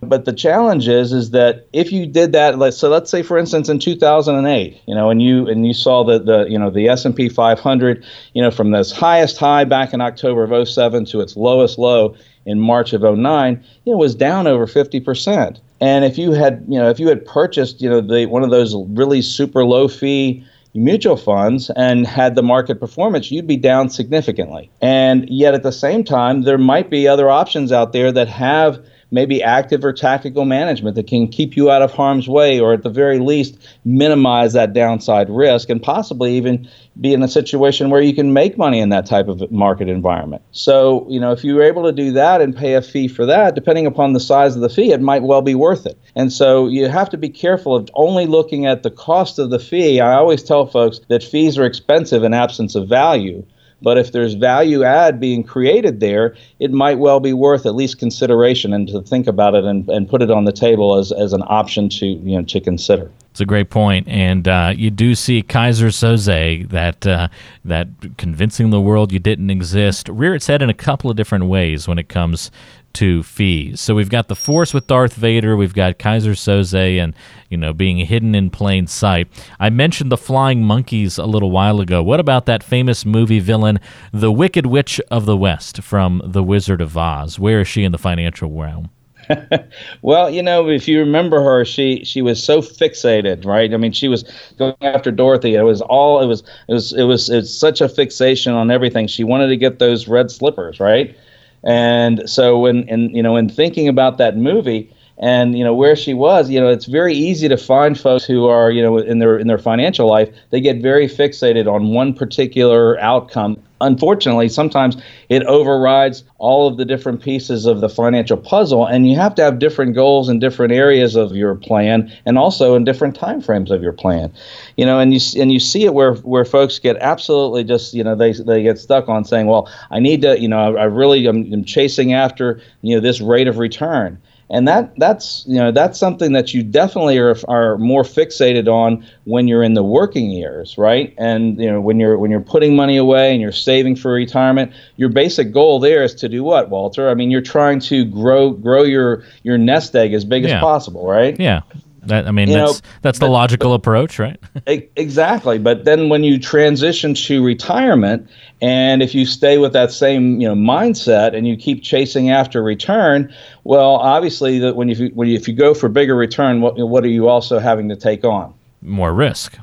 But 0.00 0.24
the 0.24 0.32
challenge 0.32 0.86
is, 0.86 1.12
is 1.12 1.30
that 1.30 1.66
if 1.72 1.90
you 1.90 2.06
did 2.06 2.32
that, 2.32 2.72
so 2.72 2.88
let's 2.88 3.10
say, 3.10 3.22
for 3.22 3.36
instance, 3.36 3.68
in 3.68 3.80
2008, 3.80 4.80
you 4.86 4.94
know, 4.94 5.10
and 5.10 5.20
you 5.20 5.48
and 5.48 5.66
you 5.66 5.74
saw 5.74 6.04
the 6.04 6.20
the 6.20 6.46
you 6.48 6.58
know 6.58 6.70
the 6.70 6.88
S&P 6.88 7.28
500, 7.28 8.04
you 8.32 8.42
know, 8.42 8.50
from 8.50 8.70
this 8.70 8.92
highest 8.92 9.38
high 9.38 9.64
back 9.64 9.92
in 9.92 10.00
October 10.00 10.44
of 10.44 10.68
07 10.68 11.04
to 11.06 11.20
its 11.20 11.36
lowest 11.36 11.78
low 11.78 12.14
in 12.46 12.60
March 12.60 12.92
of 12.92 13.02
09, 13.02 13.64
you 13.84 13.92
know, 13.92 13.98
was 13.98 14.14
down 14.14 14.46
over 14.46 14.66
50 14.66 15.00
percent. 15.00 15.60
And 15.80 16.04
if 16.04 16.16
you 16.16 16.32
had, 16.32 16.64
you 16.68 16.78
know, 16.78 16.88
if 16.88 17.00
you 17.00 17.08
had 17.08 17.24
purchased, 17.24 17.80
you 17.80 17.90
know, 17.90 18.00
the 18.00 18.26
one 18.26 18.44
of 18.44 18.50
those 18.50 18.76
really 18.90 19.20
super 19.20 19.64
low 19.64 19.88
fee 19.88 20.44
mutual 20.84 21.16
funds 21.16 21.70
and 21.70 22.06
had 22.06 22.34
the 22.34 22.42
market 22.42 22.80
performance, 22.80 23.30
you'd 23.30 23.46
be 23.46 23.56
down 23.56 23.90
significantly. 23.90 24.70
And 24.80 25.28
yet 25.28 25.54
at 25.54 25.62
the 25.62 25.72
same 25.72 26.04
time, 26.04 26.42
there 26.42 26.58
might 26.58 26.90
be 26.90 27.08
other 27.08 27.28
options 27.30 27.72
out 27.72 27.92
there 27.92 28.12
that 28.12 28.28
have 28.28 28.84
maybe 29.10 29.42
active 29.42 29.84
or 29.84 29.92
tactical 29.92 30.44
management 30.44 30.94
that 30.96 31.06
can 31.06 31.28
keep 31.28 31.56
you 31.56 31.70
out 31.70 31.82
of 31.82 31.92
harm's 31.92 32.28
way 32.28 32.60
or 32.60 32.74
at 32.74 32.82
the 32.82 32.90
very 32.90 33.18
least 33.18 33.58
minimize 33.84 34.52
that 34.52 34.74
downside 34.74 35.30
risk 35.30 35.70
and 35.70 35.82
possibly 35.82 36.36
even 36.36 36.68
be 37.00 37.14
in 37.14 37.22
a 37.22 37.28
situation 37.28 37.90
where 37.90 38.00
you 38.00 38.14
can 38.14 38.32
make 38.32 38.58
money 38.58 38.80
in 38.80 38.88
that 38.88 39.06
type 39.06 39.28
of 39.28 39.50
market 39.50 39.88
environment. 39.88 40.42
So, 40.52 41.06
you 41.08 41.20
know, 41.20 41.32
if 41.32 41.44
you're 41.44 41.62
able 41.62 41.84
to 41.84 41.92
do 41.92 42.12
that 42.12 42.40
and 42.40 42.56
pay 42.56 42.74
a 42.74 42.82
fee 42.82 43.08
for 43.08 43.24
that, 43.26 43.54
depending 43.54 43.86
upon 43.86 44.12
the 44.12 44.20
size 44.20 44.56
of 44.56 44.62
the 44.62 44.68
fee, 44.68 44.92
it 44.92 45.00
might 45.00 45.22
well 45.22 45.42
be 45.42 45.54
worth 45.54 45.86
it. 45.86 45.98
And 46.16 46.32
so 46.32 46.66
you 46.66 46.88
have 46.88 47.10
to 47.10 47.16
be 47.16 47.28
careful 47.28 47.76
of 47.76 47.88
only 47.94 48.26
looking 48.26 48.66
at 48.66 48.82
the 48.82 48.90
cost 48.90 49.38
of 49.38 49.50
the 49.50 49.58
fee. 49.58 50.00
I 50.00 50.14
always 50.14 50.42
tell 50.42 50.66
folks 50.66 51.00
that 51.08 51.22
fees 51.22 51.56
are 51.56 51.64
expensive 51.64 52.24
in 52.24 52.34
absence 52.34 52.74
of 52.74 52.88
value. 52.88 53.44
But 53.80 53.96
if 53.96 54.12
there's 54.12 54.34
value 54.34 54.82
add 54.82 55.20
being 55.20 55.44
created 55.44 56.00
there, 56.00 56.34
it 56.58 56.72
might 56.72 56.98
well 56.98 57.20
be 57.20 57.32
worth 57.32 57.64
at 57.64 57.76
least 57.76 57.98
consideration 57.98 58.72
and 58.72 58.88
to 58.88 59.02
think 59.02 59.26
about 59.26 59.54
it 59.54 59.64
and, 59.64 59.88
and 59.88 60.08
put 60.08 60.22
it 60.22 60.30
on 60.30 60.44
the 60.44 60.52
table 60.52 60.96
as, 60.96 61.12
as 61.12 61.32
an 61.32 61.44
option 61.46 61.88
to 61.90 62.06
you 62.06 62.36
know 62.36 62.42
to 62.42 62.60
consider. 62.60 63.10
It's 63.30 63.40
a 63.40 63.46
great 63.46 63.70
point, 63.70 64.08
and 64.08 64.48
uh, 64.48 64.72
you 64.76 64.90
do 64.90 65.14
see 65.14 65.42
Keyser 65.42 65.92
Soze 65.92 66.68
that 66.70 67.06
uh, 67.06 67.28
that 67.64 67.88
convincing 68.16 68.70
the 68.70 68.80
world 68.80 69.12
you 69.12 69.20
didn't 69.20 69.50
exist 69.50 70.08
rear 70.08 70.34
its 70.34 70.48
head 70.48 70.60
in 70.60 70.70
a 70.70 70.74
couple 70.74 71.08
of 71.10 71.16
different 71.16 71.44
ways 71.44 71.86
when 71.86 71.98
it 71.98 72.08
comes 72.08 72.50
to 72.94 73.22
fees. 73.22 73.80
So 73.80 73.94
we've 73.94 74.10
got 74.10 74.26
the 74.26 74.34
Force 74.34 74.74
with 74.74 74.88
Darth 74.88 75.14
Vader, 75.14 75.56
we've 75.56 75.74
got 75.74 75.98
Keyser 75.98 76.32
Soze, 76.32 76.98
and 76.98 77.14
you 77.48 77.56
know 77.56 77.72
being 77.72 77.98
hidden 77.98 78.34
in 78.34 78.50
plain 78.50 78.88
sight. 78.88 79.28
I 79.60 79.70
mentioned 79.70 80.10
the 80.10 80.16
flying 80.16 80.64
monkeys 80.64 81.16
a 81.16 81.26
little 81.26 81.52
while 81.52 81.80
ago. 81.80 82.02
What 82.02 82.18
about 82.18 82.46
that 82.46 82.64
famous 82.64 83.04
movie 83.04 83.40
villain, 83.40 83.78
the 84.12 84.32
Wicked 84.32 84.66
Witch 84.66 85.00
of 85.12 85.26
the 85.26 85.36
West 85.36 85.82
from 85.82 86.22
The 86.24 86.42
Wizard 86.42 86.80
of 86.80 86.96
Oz? 86.96 87.38
Where 87.38 87.60
is 87.60 87.68
she 87.68 87.84
in 87.84 87.92
the 87.92 87.98
financial 87.98 88.50
realm? 88.50 88.90
well, 90.02 90.30
you 90.30 90.42
know, 90.42 90.68
if 90.68 90.88
you 90.88 90.98
remember 91.00 91.42
her, 91.42 91.64
she 91.64 92.04
she 92.04 92.22
was 92.22 92.42
so 92.42 92.60
fixated, 92.60 93.44
right? 93.44 93.72
I 93.72 93.76
mean, 93.76 93.92
she 93.92 94.08
was 94.08 94.24
going 94.58 94.74
after 94.80 95.10
Dorothy. 95.10 95.54
It 95.54 95.62
was 95.62 95.80
all 95.82 96.20
it 96.20 96.26
was 96.26 96.42
it 96.68 96.72
was 96.72 96.92
it 96.92 97.04
was 97.04 97.28
it's 97.28 97.52
such 97.52 97.80
a 97.80 97.88
fixation 97.88 98.52
on 98.54 98.70
everything. 98.70 99.06
She 99.06 99.24
wanted 99.24 99.48
to 99.48 99.56
get 99.56 99.78
those 99.78 100.08
red 100.08 100.30
slippers, 100.30 100.80
right? 100.80 101.16
And 101.64 102.28
so 102.28 102.58
when 102.58 102.88
and 102.88 103.14
you 103.14 103.22
know, 103.22 103.36
in 103.36 103.48
thinking 103.48 103.88
about 103.88 104.18
that 104.18 104.36
movie, 104.36 104.92
and 105.18 105.58
you 105.58 105.64
know 105.64 105.74
where 105.74 105.96
she 105.96 106.14
was 106.14 106.48
you 106.48 106.60
know 106.60 106.68
it's 106.68 106.86
very 106.86 107.12
easy 107.14 107.48
to 107.48 107.56
find 107.56 107.98
folks 107.98 108.24
who 108.24 108.46
are 108.46 108.70
you 108.70 108.80
know 108.80 108.98
in 108.98 109.18
their 109.18 109.36
in 109.36 109.48
their 109.48 109.58
financial 109.58 110.08
life 110.08 110.32
they 110.50 110.60
get 110.60 110.80
very 110.80 111.08
fixated 111.08 111.66
on 111.66 111.88
one 111.92 112.14
particular 112.14 112.96
outcome 113.00 113.60
unfortunately, 113.80 114.48
sometimes 114.48 114.96
it 115.28 115.42
overrides 115.44 116.24
all 116.38 116.68
of 116.68 116.76
the 116.76 116.84
different 116.84 117.22
pieces 117.22 117.66
of 117.66 117.80
the 117.80 117.88
financial 117.88 118.36
puzzle, 118.36 118.86
and 118.86 119.08
you 119.08 119.16
have 119.16 119.34
to 119.36 119.42
have 119.42 119.58
different 119.58 119.94
goals 119.94 120.28
in 120.28 120.38
different 120.38 120.72
areas 120.72 121.16
of 121.16 121.34
your 121.34 121.54
plan, 121.54 122.12
and 122.24 122.38
also 122.38 122.74
in 122.74 122.84
different 122.84 123.14
time 123.14 123.40
frames 123.40 123.70
of 123.70 123.82
your 123.82 123.92
plan. 123.92 124.32
You 124.76 124.86
know, 124.86 124.98
and 124.98 125.12
you 125.12 125.20
and 125.40 125.52
you 125.52 125.60
see 125.60 125.84
it 125.84 125.94
where 125.94 126.14
where 126.14 126.44
folks 126.44 126.78
get 126.78 126.96
absolutely 127.00 127.64
just 127.64 127.94
you 127.94 128.04
know 128.04 128.14
they 128.14 128.32
they 128.32 128.62
get 128.62 128.78
stuck 128.78 129.08
on 129.08 129.24
saying, 129.24 129.46
well, 129.46 129.70
I 129.90 130.00
need 130.00 130.22
to 130.22 130.40
you 130.40 130.48
know 130.48 130.58
I, 130.58 130.82
I 130.82 130.84
really 130.84 131.26
am 131.28 131.52
I'm 131.52 131.64
chasing 131.64 132.12
after 132.12 132.60
you 132.82 132.94
know 132.94 133.00
this 133.00 133.20
rate 133.20 133.48
of 133.48 133.58
return 133.58 134.20
and 134.50 134.66
that 134.66 134.92
that's 134.98 135.44
you 135.46 135.56
know 135.56 135.70
that's 135.70 135.98
something 135.98 136.32
that 136.32 136.54
you 136.54 136.62
definitely 136.62 137.18
are, 137.18 137.36
are 137.48 137.78
more 137.78 138.02
fixated 138.02 138.66
on 138.66 139.06
when 139.24 139.46
you're 139.48 139.62
in 139.62 139.74
the 139.74 139.82
working 139.82 140.30
years 140.30 140.76
right? 140.78 141.14
And 141.18 141.60
you 141.60 141.70
know 141.70 141.80
when 141.80 142.00
you're 142.00 142.18
when 142.18 142.30
you're 142.30 142.40
putting 142.40 142.76
money 142.76 142.96
away 142.96 143.32
and 143.32 143.40
you're 143.40 143.52
saving 143.52 143.96
for 143.96 144.12
retirement 144.12 144.72
your 144.96 145.08
basic 145.08 145.52
goal 145.52 145.80
there 145.80 146.02
is 146.02 146.14
to 146.16 146.28
do 146.28 146.42
what 146.42 146.70
walter? 146.70 147.08
I 147.08 147.14
mean 147.14 147.30
you're 147.30 147.40
trying 147.40 147.80
to 147.80 148.04
grow 148.04 148.50
grow 148.50 148.82
your 148.82 149.24
your 149.42 149.58
nest 149.58 149.94
egg 149.94 150.14
as 150.14 150.24
big 150.24 150.44
yeah. 150.44 150.56
as 150.56 150.60
possible 150.60 151.06
right? 151.06 151.38
Yeah 151.38 151.62
that, 152.08 152.26
I 152.26 152.30
mean, 152.30 152.48
you 152.48 152.54
that's 152.54 152.82
know, 152.82 152.88
that's 153.02 153.18
the 153.18 153.26
but, 153.26 153.32
logical 153.32 153.70
but, 153.70 153.76
approach, 153.76 154.18
right? 154.18 154.38
exactly. 154.66 155.58
But 155.58 155.84
then 155.84 156.08
when 156.08 156.24
you 156.24 156.38
transition 156.38 157.14
to 157.14 157.42
retirement, 157.44 158.28
and 158.60 159.02
if 159.02 159.14
you 159.14 159.24
stay 159.24 159.58
with 159.58 159.72
that 159.72 159.92
same 159.92 160.40
you 160.40 160.48
know 160.48 160.54
mindset 160.54 161.36
and 161.36 161.46
you 161.46 161.56
keep 161.56 161.82
chasing 161.82 162.30
after 162.30 162.62
return, 162.62 163.32
well, 163.64 163.96
obviously 163.96 164.58
that 164.58 164.76
when 164.76 164.88
you 164.88 165.10
when 165.14 165.28
you, 165.28 165.36
if 165.36 165.46
you 165.48 165.54
go 165.54 165.74
for 165.74 165.88
bigger 165.88 166.16
return, 166.16 166.60
what 166.60 166.76
what 166.76 167.04
are 167.04 167.08
you 167.08 167.28
also 167.28 167.58
having 167.58 167.88
to 167.88 167.96
take 167.96 168.24
on? 168.24 168.52
More 168.82 169.12
risk. 169.12 169.58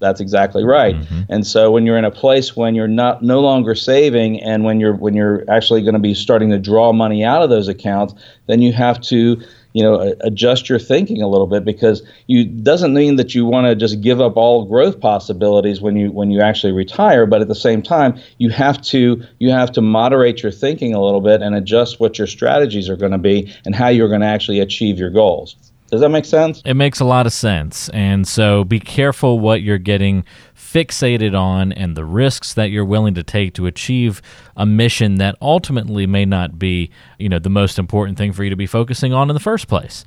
That's 0.00 0.20
exactly 0.20 0.64
right. 0.64 0.94
Mm-hmm. 0.94 1.22
And 1.28 1.46
so 1.46 1.70
when 1.70 1.84
you're 1.84 1.98
in 1.98 2.04
a 2.04 2.10
place 2.10 2.56
when 2.56 2.74
you're 2.74 2.86
not 2.86 3.22
no 3.22 3.40
longer 3.40 3.74
saving 3.74 4.40
and 4.42 4.64
when 4.64 4.78
you're 4.78 4.94
when 4.94 5.14
you're 5.14 5.44
actually 5.48 5.82
going 5.82 5.94
to 5.94 6.00
be 6.00 6.14
starting 6.14 6.50
to 6.50 6.58
draw 6.58 6.92
money 6.92 7.24
out 7.24 7.42
of 7.42 7.50
those 7.50 7.68
accounts, 7.68 8.14
then 8.46 8.62
you 8.62 8.72
have 8.72 9.00
to 9.02 9.42
you 9.78 9.84
know 9.84 10.12
adjust 10.22 10.68
your 10.68 10.80
thinking 10.80 11.22
a 11.22 11.28
little 11.28 11.46
bit 11.46 11.64
because 11.64 12.02
you 12.26 12.44
doesn't 12.44 12.92
mean 12.92 13.14
that 13.14 13.32
you 13.32 13.46
want 13.46 13.64
to 13.68 13.76
just 13.76 14.00
give 14.00 14.20
up 14.20 14.36
all 14.36 14.64
growth 14.64 14.98
possibilities 14.98 15.80
when 15.80 15.94
you 15.94 16.10
when 16.10 16.32
you 16.32 16.40
actually 16.40 16.72
retire 16.72 17.26
but 17.26 17.40
at 17.40 17.46
the 17.46 17.54
same 17.54 17.80
time 17.80 18.18
you 18.38 18.50
have 18.50 18.82
to 18.82 19.22
you 19.38 19.52
have 19.52 19.70
to 19.70 19.80
moderate 19.80 20.42
your 20.42 20.50
thinking 20.50 20.94
a 20.94 21.00
little 21.00 21.20
bit 21.20 21.42
and 21.42 21.54
adjust 21.54 22.00
what 22.00 22.18
your 22.18 22.26
strategies 22.26 22.88
are 22.88 22.96
going 22.96 23.12
to 23.12 23.18
be 23.18 23.54
and 23.64 23.76
how 23.76 23.86
you're 23.86 24.08
going 24.08 24.20
to 24.20 24.26
actually 24.26 24.58
achieve 24.58 24.98
your 24.98 25.10
goals 25.10 25.54
does 25.90 26.02
that 26.02 26.10
make 26.10 26.26
sense? 26.26 26.60
It 26.66 26.74
makes 26.74 27.00
a 27.00 27.04
lot 27.06 27.24
of 27.24 27.32
sense. 27.32 27.88
And 27.90 28.28
so 28.28 28.64
be 28.64 28.78
careful 28.78 29.38
what 29.38 29.62
you're 29.62 29.78
getting 29.78 30.24
fixated 30.72 31.38
on 31.38 31.72
and 31.72 31.96
the 31.96 32.04
risks 32.04 32.52
that 32.54 32.70
you're 32.70 32.84
willing 32.84 33.14
to 33.14 33.22
take 33.22 33.54
to 33.54 33.66
achieve 33.66 34.20
a 34.56 34.66
mission 34.66 35.16
that 35.16 35.34
ultimately 35.40 36.06
may 36.06 36.24
not 36.24 36.58
be, 36.58 36.90
you 37.18 37.28
know, 37.28 37.38
the 37.38 37.48
most 37.48 37.78
important 37.78 38.18
thing 38.18 38.32
for 38.32 38.44
you 38.44 38.50
to 38.50 38.56
be 38.56 38.66
focusing 38.66 39.12
on 39.12 39.30
in 39.30 39.34
the 39.34 39.40
first 39.40 39.66
place. 39.66 40.04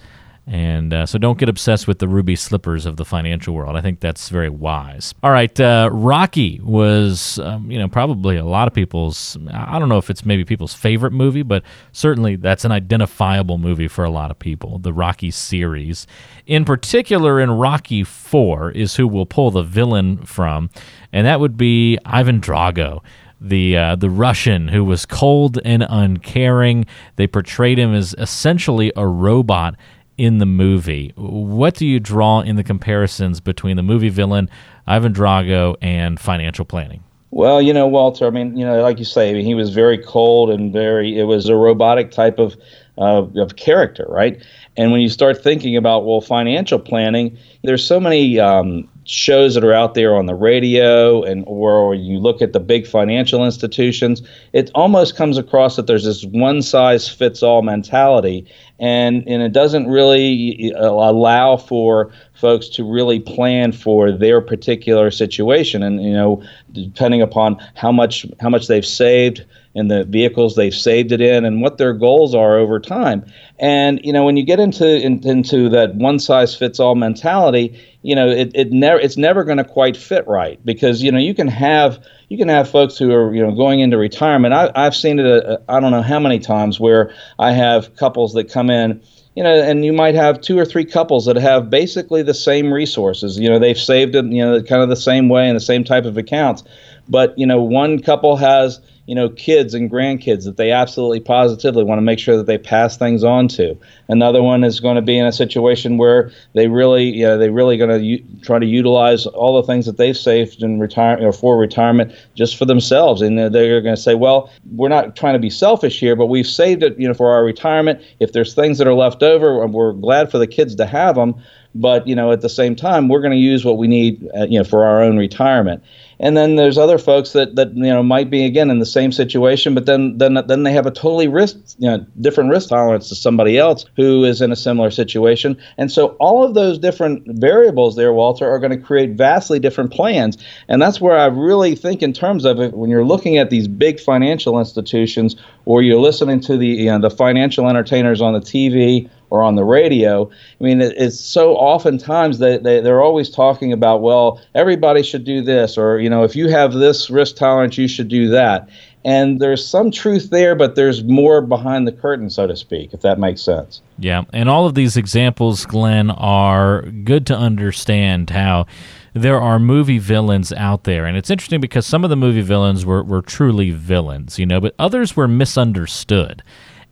And 0.48 0.92
uh, 0.92 1.06
so 1.06 1.20
don't 1.20 1.38
get 1.38 1.50
obsessed 1.50 1.88
with 1.88 2.00
the 2.00 2.08
ruby 2.08 2.36
slippers 2.36 2.86
of 2.86 2.98
the 2.98 3.06
financial 3.06 3.54
world. 3.54 3.78
I 3.78 3.82
think 3.82 4.00
that's 4.00 4.30
very 4.30 4.50
wise. 4.50 5.14
All 5.22 5.32
right. 5.32 5.58
Uh, 5.60 5.90
Rocky 5.92 6.60
was, 6.64 7.38
um, 7.40 7.70
you 7.70 7.78
know, 7.78 7.88
probably 7.88 8.38
a 8.38 8.44
lot 8.44 8.68
of 8.68 8.74
people's, 8.74 9.38
I 9.52 9.78
don't 9.78 9.88
know 9.88 10.00
if 10.00 10.10
it's 10.10 10.26
maybe 10.26 10.44
people's 10.44 10.74
favorite 10.74 11.14
movie, 11.14 11.44
but 11.44 11.64
certainly 11.92 12.38
that's 12.38 12.66
an 12.66 12.72
identifiable 12.72 13.60
movie 13.60 13.88
for 13.88 14.04
a 14.04 14.10
lot 14.10 14.32
of 14.32 14.40
people, 14.40 14.80
the 14.80 14.94
Rocky 14.94 15.30
series. 15.30 16.08
In 16.48 16.66
particular, 16.66 17.40
in 17.40 17.52
Rocky 17.52 18.04
4 18.04 18.72
is 18.72 18.96
who 18.96 19.08
we'll 19.08 19.28
pull 19.28 19.52
the 19.52 19.64
villain 19.64 20.24
from, 20.24 20.72
and 21.14 21.28
that 21.28 21.40
would 21.40 21.56
be 21.56 22.00
Ivan 22.04 22.42
Drago 22.42 23.02
the 23.44 23.76
uh, 23.76 23.96
the 23.96 24.10
Russian 24.10 24.68
who 24.68 24.86
was 24.86 25.06
cold 25.08 25.58
and 25.66 25.84
uncaring. 25.90 26.86
They 27.16 27.26
portrayed 27.26 27.80
him 27.80 27.94
as 27.94 28.14
essentially 28.20 28.94
a 28.96 29.08
robot 29.08 29.76
in 30.22 30.38
the 30.38 30.46
movie. 30.46 31.12
What 31.16 31.74
do 31.74 31.88
you 31.88 32.00
draw 32.00 32.42
in 32.42 32.56
the 32.56 32.64
comparisons 32.64 33.40
between 33.40 33.76
the 33.76 33.82
movie 33.82 34.10
villain, 34.10 34.52
Ivan 34.86 35.14
Drago, 35.14 35.78
and 35.82 36.20
financial 36.20 36.64
planning? 36.64 37.04
Well, 37.32 37.60
you 37.60 37.74
know, 37.74 37.88
Walter, 37.88 38.28
I 38.28 38.30
mean, 38.30 38.56
you 38.56 38.64
know, 38.64 38.84
like 38.84 39.00
you 39.00 39.06
say, 39.06 39.32
I 39.32 39.34
mean, 39.34 39.46
he 39.46 39.56
was 39.56 39.72
very 39.72 39.98
cold 39.98 40.52
and 40.52 40.72
very, 40.72 41.18
it 41.18 41.24
was 41.24 41.50
a 41.50 41.56
robotic 41.56 42.12
type 42.12 42.38
of, 42.38 42.56
uh, 43.00 43.26
of 43.36 43.56
character, 43.56 44.06
right? 44.10 44.40
And 44.78 44.92
when 44.92 45.02
you 45.02 45.10
start 45.10 45.42
thinking 45.42 45.76
about, 45.76 46.06
well, 46.06 46.22
financial 46.22 46.78
planning, 46.78 47.36
there's 47.64 47.84
so 47.84 48.00
many 48.00 48.40
um, 48.40 48.88
shows 49.04 49.56
that 49.56 49.64
are 49.64 49.74
out 49.74 49.96
there 49.96 50.16
on 50.16 50.28
the 50.28 50.36
radio 50.36 51.24
and 51.24 51.44
or 51.48 51.96
you 51.96 52.20
look 52.20 52.42
at 52.42 52.54
the 52.54 52.60
big 52.60 52.86
financial 52.86 53.44
institutions 53.44 54.22
it 54.54 54.70
almost 54.76 55.16
comes 55.16 55.38
across 55.38 55.76
that 55.76 55.88
there's 55.88 56.06
this 56.06 56.24
one 56.26 56.62
size 56.62 57.08
fits 57.08 57.44
all 57.44 57.62
mentality. 57.62 58.46
And 58.80 59.24
and 59.28 59.42
it 59.42 59.54
doesn't 59.54 59.88
really 59.88 60.74
uh, 60.74 60.90
allow 60.90 61.58
for 61.58 62.12
folks 62.42 62.68
to 62.68 62.84
really 62.84 63.20
plan 63.20 63.72
for 63.72 64.12
their 64.12 64.42
particular 64.42 65.12
situation. 65.12 65.84
And 65.84 66.04
you 66.04 66.14
know 66.14 66.44
depending 66.74 67.22
upon 67.22 67.58
how 67.76 67.92
much 67.92 68.26
how 68.40 68.50
much 68.50 68.68
they've 68.68 68.86
saved 68.86 69.46
in 69.74 69.88
the 69.88 70.04
vehicles 70.04 70.56
they've 70.56 70.76
saved 70.76 71.14
it 71.14 71.22
in 71.22 71.46
and 71.46 71.62
what 71.62 71.78
their 71.78 71.94
goals 71.94 72.36
are 72.36 72.58
over 72.58 72.80
time. 72.80 73.24
And 73.60 74.02
you 74.04 74.12
know 74.12 74.26
when 74.26 74.36
you 74.36 74.44
get 74.44 74.60
into 74.60 75.00
in, 75.00 75.26
into 75.26 75.70
that 75.70 75.96
one 75.96 76.20
size 76.20 76.56
fits 76.56 76.80
all 76.80 76.96
mentality 76.96 77.80
you 78.02 78.16
know 78.16 78.28
it, 78.28 78.52
it 78.56 78.72
never 78.72 79.00
it's 79.00 79.18
never 79.18 79.44
going 79.44 79.58
to 79.58 79.64
quite 79.64 79.96
fit 79.96 80.28
right 80.28 80.64
because 80.66 81.04
you 81.04 81.12
know 81.12 81.20
you 81.20 81.34
can 81.34 81.48
have 81.48 82.04
you 82.30 82.38
can 82.38 82.48
have 82.48 82.70
folks 82.70 82.98
who 82.98 83.12
are 83.12 83.34
you 83.34 83.42
know 83.42 83.52
going 83.52 83.80
into 83.80 83.98
retirement. 83.98 84.54
I, 84.54 84.72
i've 84.76 84.96
seen 84.96 85.20
it 85.20 85.26
a, 85.26 85.62
i 85.70 85.80
don't 85.80 85.92
know 85.92 86.02
how 86.02 86.20
many 86.20 86.40
times 86.40 86.80
where 86.80 87.14
i 87.38 87.52
have 87.52 87.96
couples 87.96 88.34
that 88.34 88.52
come 88.52 88.70
in 88.70 89.02
you 89.36 89.44
know 89.44 89.62
and 89.62 89.86
you 89.86 89.94
might 89.94 90.16
have 90.16 90.42
two 90.42 90.58
or 90.58 90.66
three 90.66 90.86
couples 90.86 91.26
that 91.26 91.36
have 91.36 91.70
basically 91.70 92.22
the 92.24 92.34
same 92.34 92.74
resources. 92.74 93.40
You 93.40 93.50
know 93.50 93.60
they've 93.60 93.78
saved 93.78 94.16
it 94.16 94.26
you 94.26 94.44
know 94.44 94.62
kind 94.64 94.82
of 94.82 94.90
the 94.90 94.96
same 94.96 95.30
way 95.30 95.48
in 95.48 95.56
the 95.56 95.62
same 95.62 95.84
type 95.84 96.06
of 96.06 96.18
accounts. 96.18 96.64
But 97.08 97.38
you 97.38 97.46
know 97.46 97.62
one 97.62 98.00
couple 98.00 98.36
has 98.38 98.80
you 99.12 99.16
know, 99.16 99.28
kids 99.28 99.74
and 99.74 99.92
grandkids 99.92 100.46
that 100.46 100.56
they 100.56 100.72
absolutely 100.72 101.20
positively 101.20 101.84
want 101.84 101.98
to 101.98 102.02
make 102.02 102.18
sure 102.18 102.38
that 102.38 102.46
they 102.46 102.58
pass 102.58 102.96
things 102.96 103.26
on 103.26 103.46
to. 103.50 103.78
Another 104.08 104.42
one 104.42 104.64
is 104.64 104.80
going 104.80 104.96
to 104.96 105.02
be 105.02 105.18
in 105.18 105.26
a 105.26 105.34
situation 105.34 105.98
where 105.98 106.32
they 106.54 106.70
really, 106.70 107.10
you 107.18 107.26
know, 107.26 107.38
they're 107.38 107.52
really 107.52 107.76
going 107.76 107.90
to 107.90 108.00
u- 108.00 108.24
try 108.42 108.58
to 108.58 108.66
utilize 108.66 109.26
all 109.26 109.62
the 109.62 109.68
things 109.68 109.86
that 109.86 109.98
they've 109.98 110.16
saved 110.16 110.64
in 110.64 110.80
retirement 110.80 111.26
or 111.26 111.34
for 111.34 111.58
retirement 111.58 112.14
just 112.36 112.56
for 112.56 112.64
themselves. 112.64 113.22
And 113.22 113.38
they're 113.38 113.82
going 113.82 113.98
to 113.98 114.02
say, 114.02 114.16
well, 114.16 114.50
we're 114.72 114.88
not 114.88 115.18
trying 115.18 115.34
to 115.34 115.40
be 115.40 115.50
selfish 115.50 116.00
here, 116.00 116.16
but 116.16 116.28
we've 116.28 116.48
saved 116.48 116.82
it, 116.82 116.98
you 116.98 117.06
know, 117.06 117.14
for 117.14 117.34
our 117.34 117.44
retirement. 117.44 118.02
If 118.22 118.32
there's 118.32 118.54
things 118.54 118.78
that 118.78 118.88
are 118.88 118.94
left 118.94 119.24
over, 119.24 119.68
we're 119.68 119.92
glad 119.92 120.32
for 120.32 120.38
the 120.38 120.48
kids 120.48 120.74
to 120.76 120.86
have 120.86 121.16
them. 121.16 121.36
But 121.74 122.08
you 122.08 122.16
know, 122.16 122.32
at 122.32 122.42
the 122.42 122.50
same 122.50 122.76
time, 122.76 123.08
we're 123.08 123.22
going 123.22 123.32
to 123.32 123.38
use 123.38 123.64
what 123.64 123.78
we 123.78 123.88
need, 123.88 124.28
uh, 124.36 124.46
you 124.50 124.58
know, 124.58 124.64
for 124.64 124.86
our 124.86 125.02
own 125.02 125.18
retirement. 125.18 125.84
And 126.22 126.38
then 126.38 126.56
there's 126.56 126.78
other 126.78 127.00
folks 127.00 127.32
that 127.32 127.56
that 127.56 127.76
you 127.76 127.86
know 127.86 128.04
might 128.04 128.30
be 128.30 128.46
again 128.46 128.70
in 128.70 128.78
the 128.78 128.86
same 128.86 129.12
situation, 129.12 129.74
but 129.74 129.88
then 129.88 130.20
then 130.20 130.38
then 130.46 130.62
they 130.62 130.72
have 130.72 130.86
a 130.86 130.92
totally 130.92 131.28
risk 131.28 131.58
you 131.80 131.90
know 131.90 132.06
different 132.22 132.52
risk 132.52 132.70
tolerance 132.70 133.10
to 133.10 133.16
somebody 133.16 133.58
else 133.58 133.86
who 133.96 134.24
is 134.24 134.40
in 134.40 134.52
a 134.52 134.56
similar 134.56 134.92
situation, 134.92 135.58
and 135.80 135.92
so 135.92 136.10
all 136.20 136.44
of 136.44 136.54
those 136.54 136.78
different 136.78 137.24
variables 137.40 137.96
there, 137.96 138.14
Walter, 138.14 138.48
are 138.48 138.60
going 138.60 138.72
to 138.72 138.78
create 138.78 139.12
vastly 139.12 139.58
different 139.58 139.92
plans, 139.92 140.38
and 140.68 140.80
that's 140.80 141.02
where 141.02 141.18
I 141.18 141.26
really 141.26 141.76
think 141.76 142.04
in 142.04 142.14
terms 142.14 142.46
of 142.46 142.60
it 142.60 142.74
when 142.74 142.92
you're 142.92 143.04
looking 143.04 143.38
at 143.38 143.50
these 143.50 143.68
big 143.68 144.00
financial 144.00 144.60
institutions 144.60 145.36
or 145.66 145.82
you're 145.82 146.00
listening 146.00 146.40
to 146.42 146.56
the 146.56 146.68
you 146.68 146.86
know, 146.86 147.00
the 147.00 147.10
financial 147.10 147.68
entertainers 147.68 148.22
on 148.22 148.34
the 148.34 148.42
TV 148.42 149.10
or 149.32 149.42
on 149.42 149.56
the 149.56 149.64
radio. 149.64 150.30
I 150.30 150.64
mean, 150.64 150.82
it, 150.82 150.94
it's 150.96 151.20
so 151.20 151.56
oftentimes 151.56 152.38
they, 152.38 152.58
they, 152.60 152.82
they're 152.82 153.02
always 153.02 153.30
talking 153.30 153.74
about, 153.74 154.02
well, 154.02 154.40
everybody 154.54 155.02
should 155.02 155.24
do 155.24 155.42
this, 155.42 155.78
or, 155.78 156.00
you 156.00 156.10
know, 156.10 156.24
if 156.24 156.36
you 156.36 156.50
have 156.50 156.74
this 156.74 157.10
risk 157.10 157.38
tolerance, 157.38 157.78
you 157.78 157.88
should 157.88 158.10
do 158.10 158.30
that. 158.30 158.70
And 159.04 159.40
there's 159.40 159.66
some 159.66 159.90
truth 159.90 160.30
there, 160.30 160.54
but 160.54 160.76
there's 160.76 161.04
more 161.04 161.42
behind 161.42 161.88
the 161.88 161.92
curtain, 161.92 162.30
so 162.30 162.46
to 162.46 162.56
speak, 162.56 162.94
if 162.94 163.02
that 163.02 163.18
makes 163.18 163.42
sense. 163.42 163.82
Yeah. 163.98 164.26
And 164.32 164.48
all 164.48 164.68
of 164.68 164.76
these 164.76 164.96
examples, 164.96 165.66
Glenn, 165.66 166.12
are 166.12 166.84
good 166.84 167.26
to 167.28 167.36
understand 167.36 168.30
how 168.30 168.68
there 169.14 169.42
are 169.42 169.58
movie 169.60 169.98
villains 169.98 170.54
out 170.54 170.84
there. 170.84 171.06
And 171.06 171.18
it's 171.18 171.32
interesting 171.32 171.62
because 171.62 171.88
some 171.88 172.04
of 172.04 172.12
the 172.12 172.16
movie 172.16 172.42
villains 172.42 172.86
were, 172.86 173.02
were 173.02 173.24
truly 173.24 173.72
villains, 173.72 174.38
you 174.38 174.46
know, 174.46 174.62
but 174.62 174.76
others 174.78 175.16
were 175.16 175.28
misunderstood. 175.28 176.44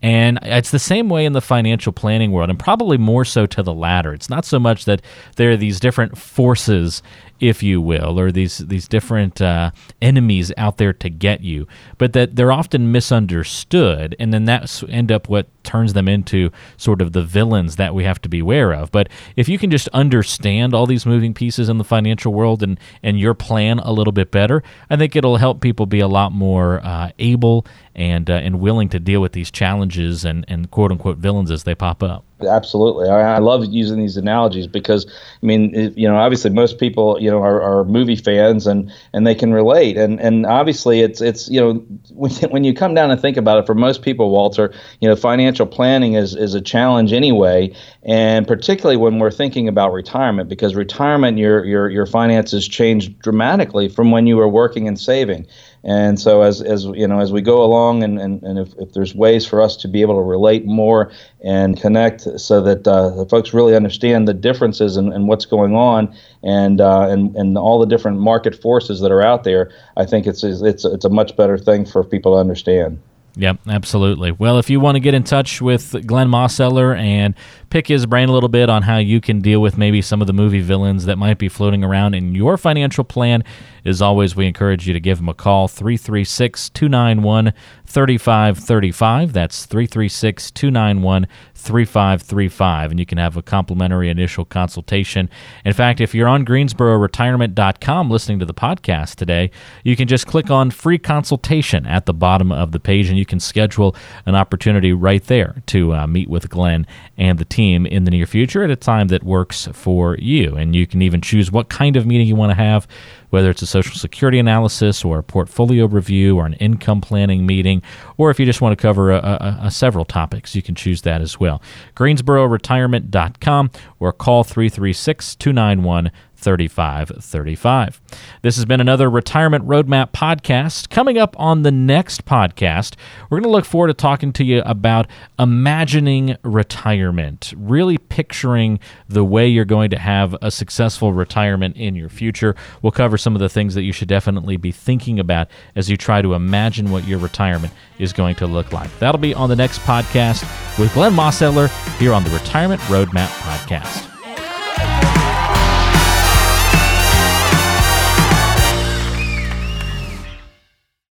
And 0.02 0.38
it's 0.42 0.70
the 0.70 0.78
same 0.78 1.08
way 1.08 1.26
in 1.26 1.34
the 1.34 1.42
financial 1.42 1.92
planning 1.92 2.32
world, 2.32 2.48
and 2.48 2.58
probably 2.58 2.96
more 2.96 3.24
so 3.24 3.44
to 3.46 3.62
the 3.62 3.74
latter. 3.74 4.14
It's 4.14 4.30
not 4.30 4.44
so 4.44 4.58
much 4.58 4.86
that 4.86 5.02
there 5.36 5.50
are 5.50 5.56
these 5.56 5.78
different 5.78 6.16
forces 6.16 7.02
if 7.40 7.62
you 7.62 7.80
will, 7.80 8.20
or 8.20 8.30
these 8.30 8.58
these 8.58 8.86
different 8.86 9.40
uh, 9.40 9.70
enemies 10.00 10.52
out 10.56 10.76
there 10.76 10.92
to 10.92 11.08
get 11.08 11.40
you, 11.40 11.66
but 11.98 12.12
that 12.12 12.36
they're 12.36 12.52
often 12.52 12.92
misunderstood, 12.92 14.14
and 14.20 14.32
then 14.32 14.44
that's 14.44 14.84
end 14.88 15.10
up 15.10 15.28
what 15.28 15.48
turns 15.64 15.94
them 15.94 16.06
into 16.06 16.50
sort 16.76 17.00
of 17.00 17.12
the 17.12 17.22
villains 17.22 17.76
that 17.76 17.94
we 17.94 18.04
have 18.04 18.20
to 18.20 18.28
be 18.28 18.40
aware 18.40 18.72
of. 18.72 18.90
But 18.92 19.08
if 19.36 19.48
you 19.48 19.58
can 19.58 19.70
just 19.70 19.88
understand 19.88 20.74
all 20.74 20.86
these 20.86 21.06
moving 21.06 21.34
pieces 21.34 21.68
in 21.68 21.78
the 21.78 21.84
financial 21.84 22.32
world 22.32 22.62
and 22.62 22.78
and 23.02 23.18
your 23.18 23.34
plan 23.34 23.78
a 23.78 23.92
little 23.92 24.12
bit 24.12 24.30
better, 24.30 24.62
I 24.90 24.96
think 24.96 25.16
it'll 25.16 25.36
help 25.36 25.60
people 25.60 25.86
be 25.86 26.00
a 26.00 26.08
lot 26.08 26.32
more 26.32 26.80
uh, 26.84 27.10
able 27.18 27.66
and 27.94 28.28
uh, 28.28 28.34
and 28.34 28.60
willing 28.60 28.90
to 28.90 29.00
deal 29.00 29.20
with 29.20 29.32
these 29.32 29.50
challenges 29.50 30.24
and 30.24 30.44
and 30.46 30.70
quote 30.70 30.92
unquote 30.92 31.16
villains 31.16 31.50
as 31.50 31.64
they 31.64 31.74
pop 31.74 32.02
up. 32.02 32.24
Absolutely, 32.44 33.08
I, 33.08 33.36
I, 33.36 33.38
love 33.38 33.64
using 33.66 33.98
these 33.98 34.16
analogies 34.16 34.66
because 34.66 35.06
I 35.42 35.46
mean, 35.46 35.74
it, 35.74 35.96
you 35.96 36.08
know, 36.08 36.16
obviously 36.16 36.50
most 36.50 36.78
people, 36.78 37.20
you 37.20 37.30
know, 37.30 37.42
are, 37.42 37.60
are, 37.60 37.84
movie 37.84 38.16
fans 38.16 38.66
and 38.66 38.92
and 39.12 39.26
they 39.26 39.34
can 39.34 39.52
relate, 39.52 39.96
and 39.96 40.20
and 40.20 40.46
obviously 40.46 41.00
it's 41.00 41.20
it's 41.20 41.48
you 41.48 41.60
know 41.60 41.72
when 42.12 42.30
when 42.50 42.64
you 42.64 42.74
come 42.74 42.94
down 42.94 43.10
and 43.10 43.20
think 43.20 43.36
about 43.36 43.58
it, 43.58 43.66
for 43.66 43.74
most 43.74 44.02
people, 44.02 44.30
Walter, 44.30 44.72
you 45.00 45.08
know, 45.08 45.16
financial 45.16 45.66
planning 45.66 46.14
is 46.14 46.34
is 46.34 46.54
a 46.54 46.60
challenge 46.60 47.12
anyway, 47.12 47.74
and 48.02 48.46
particularly 48.46 48.96
when 48.96 49.18
we're 49.18 49.30
thinking 49.30 49.68
about 49.68 49.92
retirement 49.92 50.48
because 50.48 50.74
retirement, 50.74 51.38
your 51.38 51.64
your 51.64 51.88
your 51.88 52.06
finances 52.06 52.66
change 52.66 53.18
dramatically 53.18 53.88
from 53.88 54.10
when 54.10 54.26
you 54.26 54.36
were 54.36 54.48
working 54.48 54.88
and 54.88 54.98
saving. 54.98 55.46
And 55.82 56.20
so 56.20 56.42
as, 56.42 56.60
as 56.60 56.84
you 56.84 57.08
know, 57.08 57.20
as 57.20 57.32
we 57.32 57.40
go 57.40 57.64
along 57.64 58.02
and, 58.02 58.18
and, 58.20 58.42
and 58.42 58.58
if, 58.58 58.74
if 58.78 58.92
there's 58.92 59.14
ways 59.14 59.46
for 59.46 59.62
us 59.62 59.76
to 59.78 59.88
be 59.88 60.02
able 60.02 60.16
to 60.16 60.22
relate 60.22 60.66
more 60.66 61.10
and 61.42 61.80
connect 61.80 62.22
so 62.38 62.60
that 62.60 62.86
uh, 62.86 63.10
the 63.10 63.26
folks 63.26 63.54
really 63.54 63.74
understand 63.74 64.28
the 64.28 64.34
differences 64.34 64.96
and, 64.96 65.12
and 65.12 65.26
what's 65.26 65.46
going 65.46 65.74
on 65.74 66.14
and, 66.42 66.80
uh, 66.80 67.08
and, 67.08 67.34
and 67.34 67.56
all 67.56 67.78
the 67.78 67.86
different 67.86 68.18
market 68.18 68.60
forces 68.60 69.00
that 69.00 69.10
are 69.10 69.22
out 69.22 69.44
there, 69.44 69.72
I 69.96 70.04
think 70.04 70.26
it's, 70.26 70.44
it's, 70.44 70.84
it's 70.84 71.04
a 71.04 71.10
much 71.10 71.34
better 71.36 71.56
thing 71.56 71.86
for 71.86 72.04
people 72.04 72.34
to 72.34 72.38
understand. 72.38 73.00
Yep, 73.36 73.60
absolutely. 73.68 74.32
Well, 74.32 74.58
if 74.58 74.68
you 74.68 74.80
want 74.80 74.96
to 74.96 75.00
get 75.00 75.14
in 75.14 75.22
touch 75.22 75.62
with 75.62 76.04
Glenn 76.06 76.28
Mosseller 76.28 76.98
and 76.98 77.34
pick 77.70 77.86
his 77.86 78.04
brain 78.04 78.28
a 78.28 78.32
little 78.32 78.48
bit 78.48 78.68
on 78.68 78.82
how 78.82 78.98
you 78.98 79.20
can 79.20 79.40
deal 79.40 79.62
with 79.62 79.78
maybe 79.78 80.02
some 80.02 80.20
of 80.20 80.26
the 80.26 80.32
movie 80.32 80.60
villains 80.60 81.04
that 81.04 81.16
might 81.16 81.38
be 81.38 81.48
floating 81.48 81.84
around 81.84 82.14
in 82.14 82.34
your 82.34 82.56
financial 82.56 83.04
plan, 83.04 83.44
as 83.84 84.02
always, 84.02 84.36
we 84.36 84.46
encourage 84.46 84.86
you 84.86 84.92
to 84.92 85.00
give 85.00 85.20
him 85.20 85.28
a 85.28 85.34
call 85.34 85.68
336 85.68 86.70
291 86.70 87.52
3535. 87.90 89.32
That's 89.32 89.66
336 89.66 90.52
291 90.52 91.26
3535. 91.54 92.90
And 92.92 93.00
you 93.00 93.04
can 93.04 93.18
have 93.18 93.36
a 93.36 93.42
complimentary 93.42 94.08
initial 94.08 94.44
consultation. 94.44 95.28
In 95.64 95.72
fact, 95.72 96.00
if 96.00 96.14
you're 96.14 96.28
on 96.28 96.46
GreensboroRetirement.com 96.46 98.08
listening 98.08 98.38
to 98.38 98.46
the 98.46 98.54
podcast 98.54 99.16
today, 99.16 99.50
you 99.82 99.96
can 99.96 100.06
just 100.06 100.28
click 100.28 100.52
on 100.52 100.70
free 100.70 100.98
consultation 100.98 101.84
at 101.84 102.06
the 102.06 102.14
bottom 102.14 102.52
of 102.52 102.70
the 102.70 102.78
page 102.78 103.08
and 103.08 103.18
you 103.18 103.26
can 103.26 103.40
schedule 103.40 103.96
an 104.24 104.36
opportunity 104.36 104.92
right 104.92 105.24
there 105.24 105.56
to 105.66 105.92
uh, 105.92 106.06
meet 106.06 106.30
with 106.30 106.48
Glenn 106.48 106.86
and 107.18 107.40
the 107.40 107.44
team 107.44 107.86
in 107.86 108.04
the 108.04 108.12
near 108.12 108.26
future 108.26 108.62
at 108.62 108.70
a 108.70 108.76
time 108.76 109.08
that 109.08 109.24
works 109.24 109.68
for 109.72 110.16
you. 110.18 110.54
And 110.54 110.76
you 110.76 110.86
can 110.86 111.02
even 111.02 111.20
choose 111.20 111.50
what 111.50 111.68
kind 111.68 111.96
of 111.96 112.06
meeting 112.06 112.28
you 112.28 112.36
want 112.36 112.50
to 112.50 112.56
have 112.56 112.86
whether 113.30 113.50
it's 113.50 113.62
a 113.62 113.66
Social 113.66 113.96
Security 113.96 114.38
analysis 114.38 115.04
or 115.04 115.18
a 115.18 115.22
portfolio 115.22 115.86
review 115.86 116.36
or 116.36 116.46
an 116.46 116.54
income 116.54 117.00
planning 117.00 117.46
meeting, 117.46 117.82
or 118.16 118.30
if 118.30 118.38
you 118.38 118.46
just 118.46 118.60
want 118.60 118.76
to 118.76 118.80
cover 118.80 119.10
a, 119.10 119.16
a, 119.16 119.58
a 119.64 119.70
several 119.70 120.04
topics, 120.04 120.54
you 120.54 120.62
can 120.62 120.74
choose 120.74 121.02
that 121.02 121.20
as 121.20 121.40
well. 121.40 121.62
GreensboroRetirement.com 121.96 123.70
or 123.98 124.12
call 124.12 124.44
336 124.44 125.34
291 125.36 126.10
3535. 126.40 128.00
This 128.42 128.56
has 128.56 128.64
been 128.64 128.80
another 128.80 129.08
Retirement 129.08 129.66
Roadmap 129.66 130.12
podcast. 130.12 130.90
Coming 130.90 131.18
up 131.18 131.38
on 131.38 131.62
the 131.62 131.70
next 131.70 132.24
podcast, 132.24 132.94
we're 133.28 133.38
going 133.38 133.50
to 133.50 133.50
look 133.50 133.64
forward 133.64 133.88
to 133.88 133.94
talking 133.94 134.32
to 134.34 134.44
you 134.44 134.62
about 134.64 135.06
imagining 135.38 136.36
retirement, 136.42 137.52
really 137.56 137.98
picturing 137.98 138.80
the 139.08 139.24
way 139.24 139.46
you're 139.46 139.64
going 139.64 139.90
to 139.90 139.98
have 139.98 140.34
a 140.42 140.50
successful 140.50 141.12
retirement 141.12 141.76
in 141.76 141.94
your 141.94 142.08
future. 142.08 142.56
We'll 142.82 142.92
cover 142.92 143.18
some 143.18 143.34
of 143.34 143.40
the 143.40 143.48
things 143.48 143.74
that 143.74 143.82
you 143.82 143.92
should 143.92 144.08
definitely 144.08 144.56
be 144.56 144.72
thinking 144.72 145.20
about 145.20 145.48
as 145.76 145.90
you 145.90 145.96
try 145.96 146.22
to 146.22 146.34
imagine 146.34 146.90
what 146.90 147.06
your 147.06 147.18
retirement 147.18 147.72
is 147.98 148.12
going 148.12 148.34
to 148.36 148.46
look 148.46 148.72
like. 148.72 148.90
That'll 148.98 149.20
be 149.20 149.34
on 149.34 149.48
the 149.48 149.56
next 149.56 149.80
podcast 149.80 150.42
with 150.78 150.92
Glenn 150.94 151.12
Mosseller 151.12 151.68
here 151.98 152.12
on 152.12 152.24
the 152.24 152.30
Retirement 152.30 152.80
Roadmap 152.82 153.28
podcast. 153.28 154.19